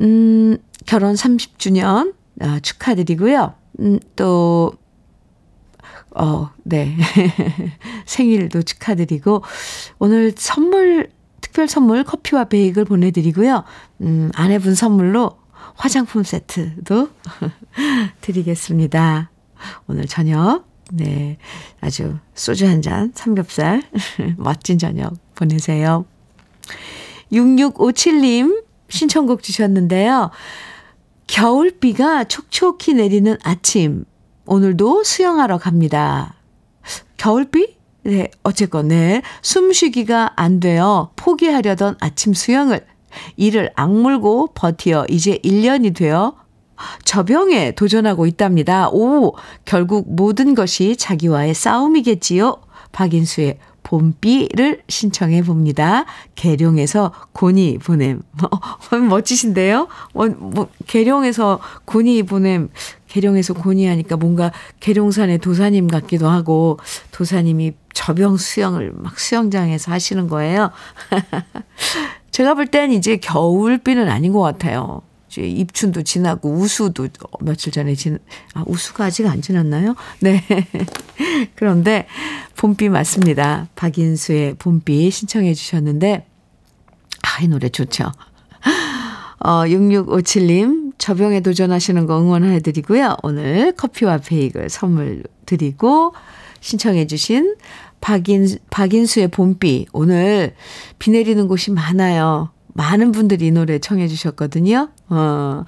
음, 0.00 0.58
결혼 0.86 1.14
30주년 1.14 2.14
아, 2.40 2.58
축하드리고요. 2.58 3.54
음, 3.78 4.00
또, 4.16 4.72
어, 6.14 6.50
네. 6.64 6.96
생일도 8.06 8.62
축하드리고, 8.62 9.42
오늘 9.98 10.32
선물, 10.36 11.10
특별 11.40 11.68
선물 11.68 12.04
커피와 12.04 12.44
베이글 12.44 12.84
보내드리고요. 12.84 13.64
음, 14.02 14.30
아내분 14.34 14.74
선물로 14.74 15.38
화장품 15.74 16.22
세트도 16.22 17.08
드리겠습니다. 18.20 19.30
오늘 19.86 20.06
저녁 20.06 20.64
네. 20.92 21.38
아주 21.80 22.18
소주 22.34 22.66
한 22.66 22.82
잔, 22.82 23.12
삼겹살, 23.14 23.82
멋진 24.36 24.78
저녁 24.78 25.14
보내세요. 25.34 26.04
6657님 27.32 28.64
신청곡 28.88 29.42
주셨는데요. 29.42 30.30
겨울비가 31.26 32.24
촉촉히 32.24 32.94
내리는 32.94 33.36
아침. 33.44 34.04
오늘도 34.50 35.04
수영하러 35.04 35.58
갑니다. 35.58 36.34
겨울비? 37.16 37.76
네, 38.02 38.32
어쨌건, 38.42 38.88
네. 38.88 39.22
숨 39.42 39.72
쉬기가 39.72 40.32
안 40.34 40.58
돼요. 40.58 41.10
포기하려던 41.14 41.98
아침 42.00 42.34
수영을. 42.34 42.84
이를 43.36 43.70
악물고 43.76 44.48
버티어 44.54 45.06
이제 45.08 45.38
1년이 45.44 45.94
되어 45.94 46.34
저병에 47.04 47.72
도전하고 47.76 48.26
있답니다. 48.26 48.88
오, 48.88 49.36
결국 49.64 50.12
모든 50.12 50.56
것이 50.56 50.96
자기와의 50.96 51.54
싸움이겠지요. 51.54 52.56
박인수의 52.90 53.58
봄비를 53.84 54.82
신청해 54.88 55.42
봅니다. 55.42 56.06
계룡에서 56.34 57.12
고니 57.32 57.78
보냄. 57.78 58.22
어, 58.42 58.96
멋지신데요? 58.98 59.86
어, 60.14 60.26
뭐, 60.26 60.68
계룡에서 60.88 61.60
고니 61.84 62.24
보냄. 62.24 62.70
계룡에서 63.10 63.54
고니 63.54 63.86
하니까 63.86 64.16
뭔가 64.16 64.52
계룡산의 64.80 65.38
도사님 65.38 65.88
같기도 65.88 66.28
하고, 66.28 66.78
도사님이 67.10 67.74
저병 67.92 68.36
수영을 68.38 68.92
막 68.94 69.18
수영장에서 69.18 69.92
하시는 69.92 70.28
거예요. 70.28 70.70
제가 72.30 72.54
볼 72.54 72.66
땐 72.66 72.92
이제 72.92 73.16
겨울비는 73.16 74.08
아닌 74.08 74.32
것 74.32 74.40
같아요. 74.40 75.02
이제 75.28 75.42
입춘도 75.42 76.02
지나고 76.02 76.50
우수도 76.52 77.08
며칠 77.40 77.72
전에 77.72 77.94
지 77.94 78.16
아, 78.54 78.64
우수가 78.66 79.04
아직 79.04 79.26
안 79.26 79.42
지났나요? 79.42 79.94
네. 80.20 80.42
그런데 81.54 82.06
봄비 82.56 82.88
맞습니다. 82.88 83.68
박인수의 83.76 84.54
봄비 84.54 85.10
신청해 85.10 85.54
주셨는데 85.54 86.26
아, 87.22 87.42
이 87.42 87.48
노래 87.48 87.68
좋죠. 87.68 88.10
어, 89.42 89.62
6657님, 89.66 90.89
저병에 91.00 91.40
도전하시는 91.40 92.06
거 92.06 92.20
응원해 92.20 92.60
드리고요. 92.60 93.16
오늘 93.22 93.72
커피와 93.72 94.18
베이글 94.18 94.68
선물 94.68 95.24
드리고 95.46 96.12
신청해 96.60 97.06
주신 97.06 97.56
박인, 98.02 98.46
박인수의 98.68 99.28
봄비. 99.28 99.86
오늘 99.92 100.54
비 100.98 101.10
내리는 101.10 101.48
곳이 101.48 101.70
많아요. 101.70 102.50
많은 102.74 103.12
분들이 103.12 103.46
이 103.46 103.50
노래 103.50 103.78
청해 103.78 104.08
주셨거든요. 104.08 104.90
어, 105.08 105.64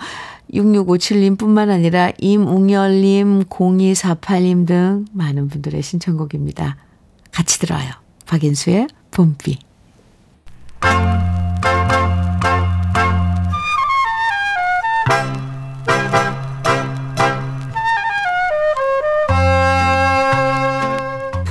6657님 0.53 1.39
뿐만 1.39 1.71
아니라 1.71 2.13
임웅열님, 2.19 3.45
0248님 3.45 4.67
등 4.67 5.07
많은 5.13 5.49
분들의 5.49 5.83
신청곡입니다. 5.83 6.77
같이 7.33 7.59
들어요. 7.59 7.91
박인수의 8.27 8.87
봄비. 9.11 9.59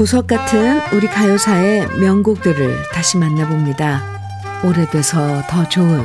보석 0.01 0.25
같은 0.25 0.81
우리 0.93 1.05
가요사의 1.05 1.99
명곡들을 1.99 2.89
다시 2.91 3.19
만나봅니다. 3.19 4.01
오래돼서 4.63 5.43
더 5.47 5.69
좋은 5.69 6.03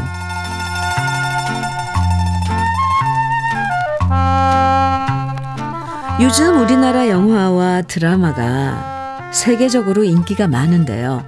요즘 6.21 6.61
우리나라 6.61 7.09
영화와 7.09 7.81
드라마가 7.89 9.31
세계적으로 9.33 10.05
인기가 10.05 10.47
많은데요. 10.47 11.27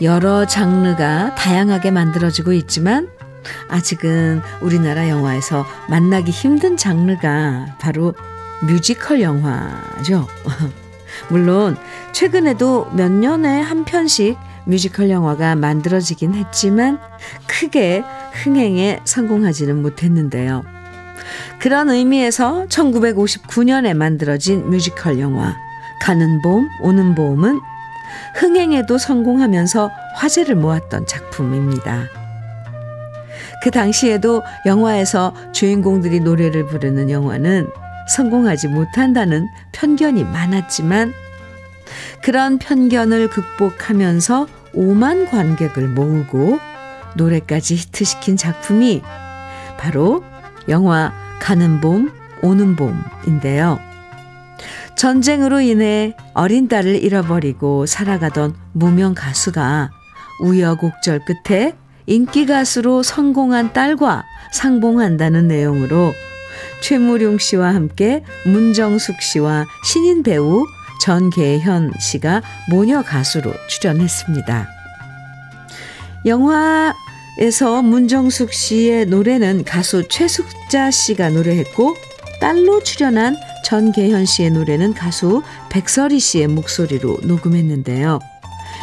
여러 0.00 0.46
장르가 0.46 1.34
다양하게 1.34 1.90
만들어지고 1.90 2.52
있지만 2.52 3.08
아직은 3.68 4.40
우리나라 4.60 5.08
영화에서 5.08 5.66
만나기 5.88 6.30
힘든 6.30 6.76
장르가 6.76 7.76
바로 7.80 8.14
뮤지컬 8.62 9.20
영화죠. 9.20 10.28
물론 11.28 11.76
최근에도 12.12 12.90
몇 12.92 13.10
년에 13.10 13.60
한 13.60 13.84
편씩 13.84 14.36
뮤지컬 14.64 15.10
영화가 15.10 15.54
만들어지긴 15.56 16.34
했지만 16.34 16.98
크게 17.46 18.04
흥행에 18.42 19.00
성공하지는 19.04 19.80
못했는데요. 19.80 20.62
그런 21.58 21.90
의미에서 21.90 22.66
1959년에 22.68 23.94
만들어진 23.94 24.68
뮤지컬 24.70 25.18
영화 25.18 25.56
가는 26.02 26.40
봄, 26.42 26.68
오는 26.82 27.14
봄은 27.14 27.60
흥행에도 28.36 28.98
성공하면서 28.98 29.90
화제를 30.16 30.54
모았던 30.54 31.06
작품입니다. 31.06 32.06
그 33.62 33.70
당시에도 33.70 34.42
영화에서 34.66 35.34
주인공들이 35.52 36.20
노래를 36.20 36.66
부르는 36.66 37.10
영화는 37.10 37.68
성공하지 38.08 38.68
못한다는 38.68 39.48
편견이 39.72 40.24
많았지만 40.24 41.12
그런 42.22 42.58
편견을 42.58 43.28
극복하면서 43.30 44.46
5만 44.74 45.30
관객을 45.30 45.88
모으고 45.88 46.58
노래까지 47.14 47.74
히트시킨 47.74 48.36
작품이 48.36 49.02
바로 49.78 50.24
영화 50.68 51.12
가는 51.40 51.80
봄, 51.80 52.12
오는 52.42 52.76
봄인데요. 52.76 53.78
전쟁으로 54.96 55.60
인해 55.60 56.14
어린 56.34 56.68
딸을 56.68 57.02
잃어버리고 57.02 57.86
살아가던 57.86 58.54
무명 58.72 59.14
가수가 59.14 59.90
우여곡절 60.40 61.20
끝에 61.24 61.74
인기 62.06 62.46
가수로 62.46 63.02
성공한 63.02 63.72
딸과 63.72 64.24
상봉한다는 64.52 65.46
내용으로 65.46 66.12
최무룡 66.80 67.38
씨와 67.38 67.74
함께 67.74 68.22
문정숙 68.44 69.20
씨와 69.20 69.66
신인 69.84 70.22
배우 70.22 70.64
전계현 71.00 71.92
씨가 71.98 72.42
모녀 72.70 73.02
가수로 73.02 73.52
출연했습니다. 73.68 74.68
영화에서 76.26 77.82
문정숙 77.82 78.52
씨의 78.52 79.06
노래는 79.06 79.64
가수 79.64 80.06
최숙자 80.08 80.90
씨가 80.90 81.30
노래했고 81.30 81.94
딸로 82.40 82.82
출연한 82.82 83.36
전계현 83.64 84.26
씨의 84.26 84.50
노래는 84.50 84.94
가수 84.94 85.42
백설이 85.70 86.20
씨의 86.20 86.48
목소리로 86.48 87.18
녹음했는데요. 87.22 88.18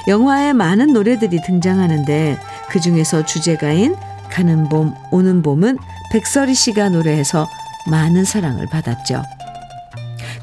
영화에 0.08 0.54
많은 0.54 0.93
노래들이 0.93 1.41
등장하는데 1.46 2.38
그 2.70 2.80
중에서 2.80 3.26
주제가인 3.26 3.96
가는 4.30 4.70
봄, 4.70 4.93
오는 5.12 5.41
봄은 5.41 5.78
백설이 6.12 6.54
씨가 6.54 6.89
노래해서 6.89 7.48
많은 7.88 8.24
사랑을 8.24 8.68
받았죠. 8.68 9.24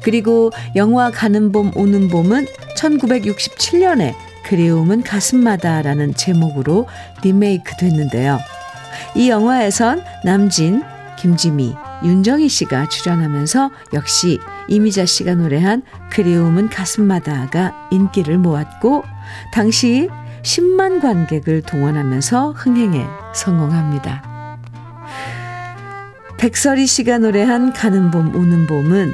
그리고 0.03 0.51
영화 0.75 1.11
가는 1.11 1.51
봄, 1.51 1.71
오는 1.75 2.07
봄은 2.09 2.45
1967년에 2.77 4.13
그리움은 4.45 5.03
가슴마다라는 5.03 6.13
제목으로 6.15 6.87
리메이크 7.23 7.77
됐는데요. 7.77 8.39
이 9.15 9.29
영화에선 9.29 10.03
남진, 10.25 10.83
김지미, 11.17 11.73
윤정희 12.03 12.49
씨가 12.49 12.89
출연하면서 12.89 13.71
역시 13.93 14.39
이미자 14.67 15.05
씨가 15.05 15.35
노래한 15.35 15.83
그리움은 16.11 16.69
가슴마다가 16.69 17.87
인기를 17.91 18.37
모았고 18.37 19.03
당시 19.53 20.09
10만 20.41 21.01
관객을 21.01 21.61
동원하면서 21.61 22.51
흥행에 22.51 23.05
성공합니다. 23.33 24.32
백설이 26.43 26.87
씨가 26.87 27.19
노래한 27.19 27.71
가는 27.71 28.11
봄 28.11 28.35
오는 28.35 28.67
봄은 28.67 29.13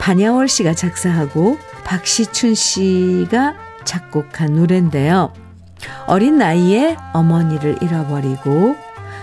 반야월 0.00 0.48
씨가 0.48 0.74
작사하고 0.74 1.56
박시춘 1.84 2.56
씨가 2.56 3.54
작곡한 3.84 4.54
노래인데요. 4.54 5.32
어린 6.08 6.36
나이에 6.36 6.96
어머니를 7.12 7.78
잃어버리고 7.80 8.74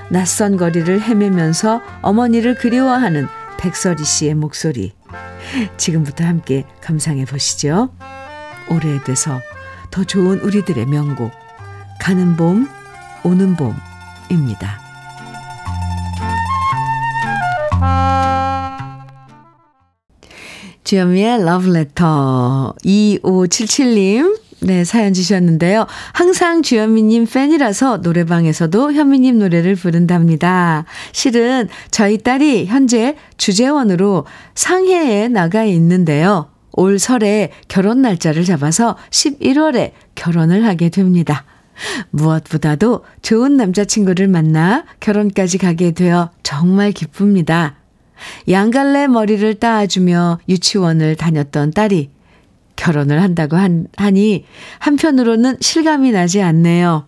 낯선 0.10 0.56
거리를 0.56 1.02
헤매면서 1.02 1.82
어머니를 2.02 2.56
그리워하는 2.56 3.28
백설이 3.60 4.02
씨의 4.02 4.36
목소리. 4.36 4.94
지금부터 5.76 6.24
함께 6.24 6.64
감상해 6.80 7.26
보시죠. 7.26 7.94
오래돼서 8.70 9.42
더 9.90 10.06
좋은 10.06 10.40
우리들의 10.40 10.86
명곡. 10.86 11.34
가는 12.00 12.38
봄, 12.38 12.70
오는 13.26 13.58
봄입니다. 13.58 14.91
주현미의 20.92 21.46
러브레터 21.46 22.76
2577님 22.84 24.38
네, 24.64 24.84
사연 24.84 25.14
주셨는데요. 25.14 25.88
항상 26.12 26.62
주현미님 26.62 27.28
팬이라서 27.28 28.00
노래방에서도 28.00 28.92
현미님 28.92 29.40
노래를 29.40 29.76
부른답니다. 29.76 30.84
실은 31.14 31.70
저희 31.92 32.18
딸이 32.18 32.66
현재 32.66 33.16
주재원으로 33.38 34.26
상해에 34.54 35.30
나가 35.30 35.64
있는데요. 35.64 36.50
올 36.74 37.00
설에 37.00 37.52
결혼 37.70 38.02
날짜를 38.02 38.44
잡아서 38.44 38.98
11월에 39.12 39.94
결혼을 40.16 40.66
하게 40.66 40.90
됩니다. 40.90 41.46
무엇보다도 42.10 43.06
좋은 43.22 43.56
남자친구를 43.56 44.28
만나 44.28 44.84
결혼까지 45.00 45.58
가게 45.58 45.92
되어 45.92 46.32
정말 46.44 46.92
기쁩니다. 46.92 47.81
양갈래 48.50 49.08
머리를 49.08 49.56
따주며 49.56 50.40
유치원을 50.50 51.16
다녔던 51.16 51.72
딸이 51.72 52.10
결혼을 52.76 53.22
한다고 53.22 53.58
한, 53.58 53.88
하니 53.96 54.46
한편으로는 54.80 55.58
실감이 55.60 56.12
나지 56.12 56.42
않네요. 56.42 57.06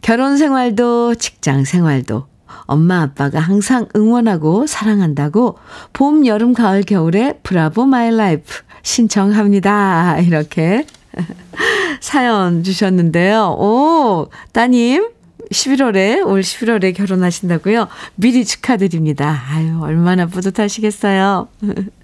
결혼 0.00 0.36
생활도 0.36 1.14
직장 1.16 1.64
생활도 1.64 2.26
엄마 2.62 3.02
아빠가 3.02 3.40
항상 3.40 3.86
응원하고 3.94 4.66
사랑한다고 4.66 5.58
봄, 5.92 6.26
여름, 6.26 6.52
가을, 6.52 6.82
겨울에 6.82 7.38
Bravo 7.42 7.86
My 7.86 8.14
Life 8.14 8.62
신청합니다. 8.82 10.18
이렇게 10.20 10.86
사연 12.00 12.62
주셨는데요. 12.62 13.56
오, 13.58 14.28
따님 14.52 15.08
11월에 15.50 16.26
올 16.26 16.40
11월에 16.40 16.94
결혼하신다고요? 16.94 17.88
미리 18.16 18.44
축하드립니다. 18.44 19.42
아유, 19.50 19.78
얼마나 19.80 20.26
뿌듯하시겠어요. 20.26 21.48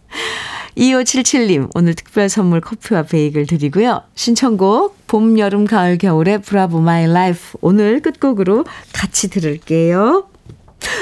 2577님, 0.77 1.71
오늘 1.75 1.95
특별 1.95 2.29
선물 2.29 2.61
커피와 2.61 3.03
베이글 3.05 3.47
드리고요. 3.47 4.03
신청곡, 4.15 5.07
봄, 5.07 5.39
여름, 5.39 5.67
가을, 5.67 5.99
겨울의 5.99 6.43
Bravo 6.43 6.81
My 6.81 7.07
Life. 7.07 7.39
오늘 7.61 8.01
끝곡으로 8.01 8.65
같이 8.93 9.31
들을게요. 9.31 10.29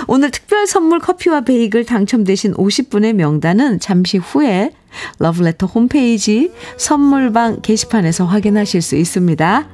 오늘 0.07 0.31
특별 0.31 0.67
선물 0.67 0.99
커피와 0.99 1.43
베이글 1.43 1.87
당첨되신 1.87 2.55
50분의 2.55 3.15
명단은 3.15 3.81
잠시 3.81 4.19
후에 4.19 4.73
러브레터 5.19 5.67
홈페이지 5.67 6.53
선물방 6.77 7.63
게시판에서 7.63 8.27
확인하실 8.27 8.83
수 8.83 8.97
있습니다. 8.97 9.69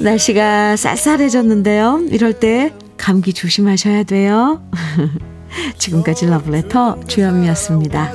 날씨가 0.00 0.76
쌀쌀해졌는데요. 0.76 2.06
이럴 2.10 2.32
때 2.32 2.72
감기 2.96 3.32
조심하셔야 3.32 4.04
돼요. 4.04 4.62
지금까지 5.78 6.26
러브레터 6.26 7.00
주현미였습니다. 7.06 8.14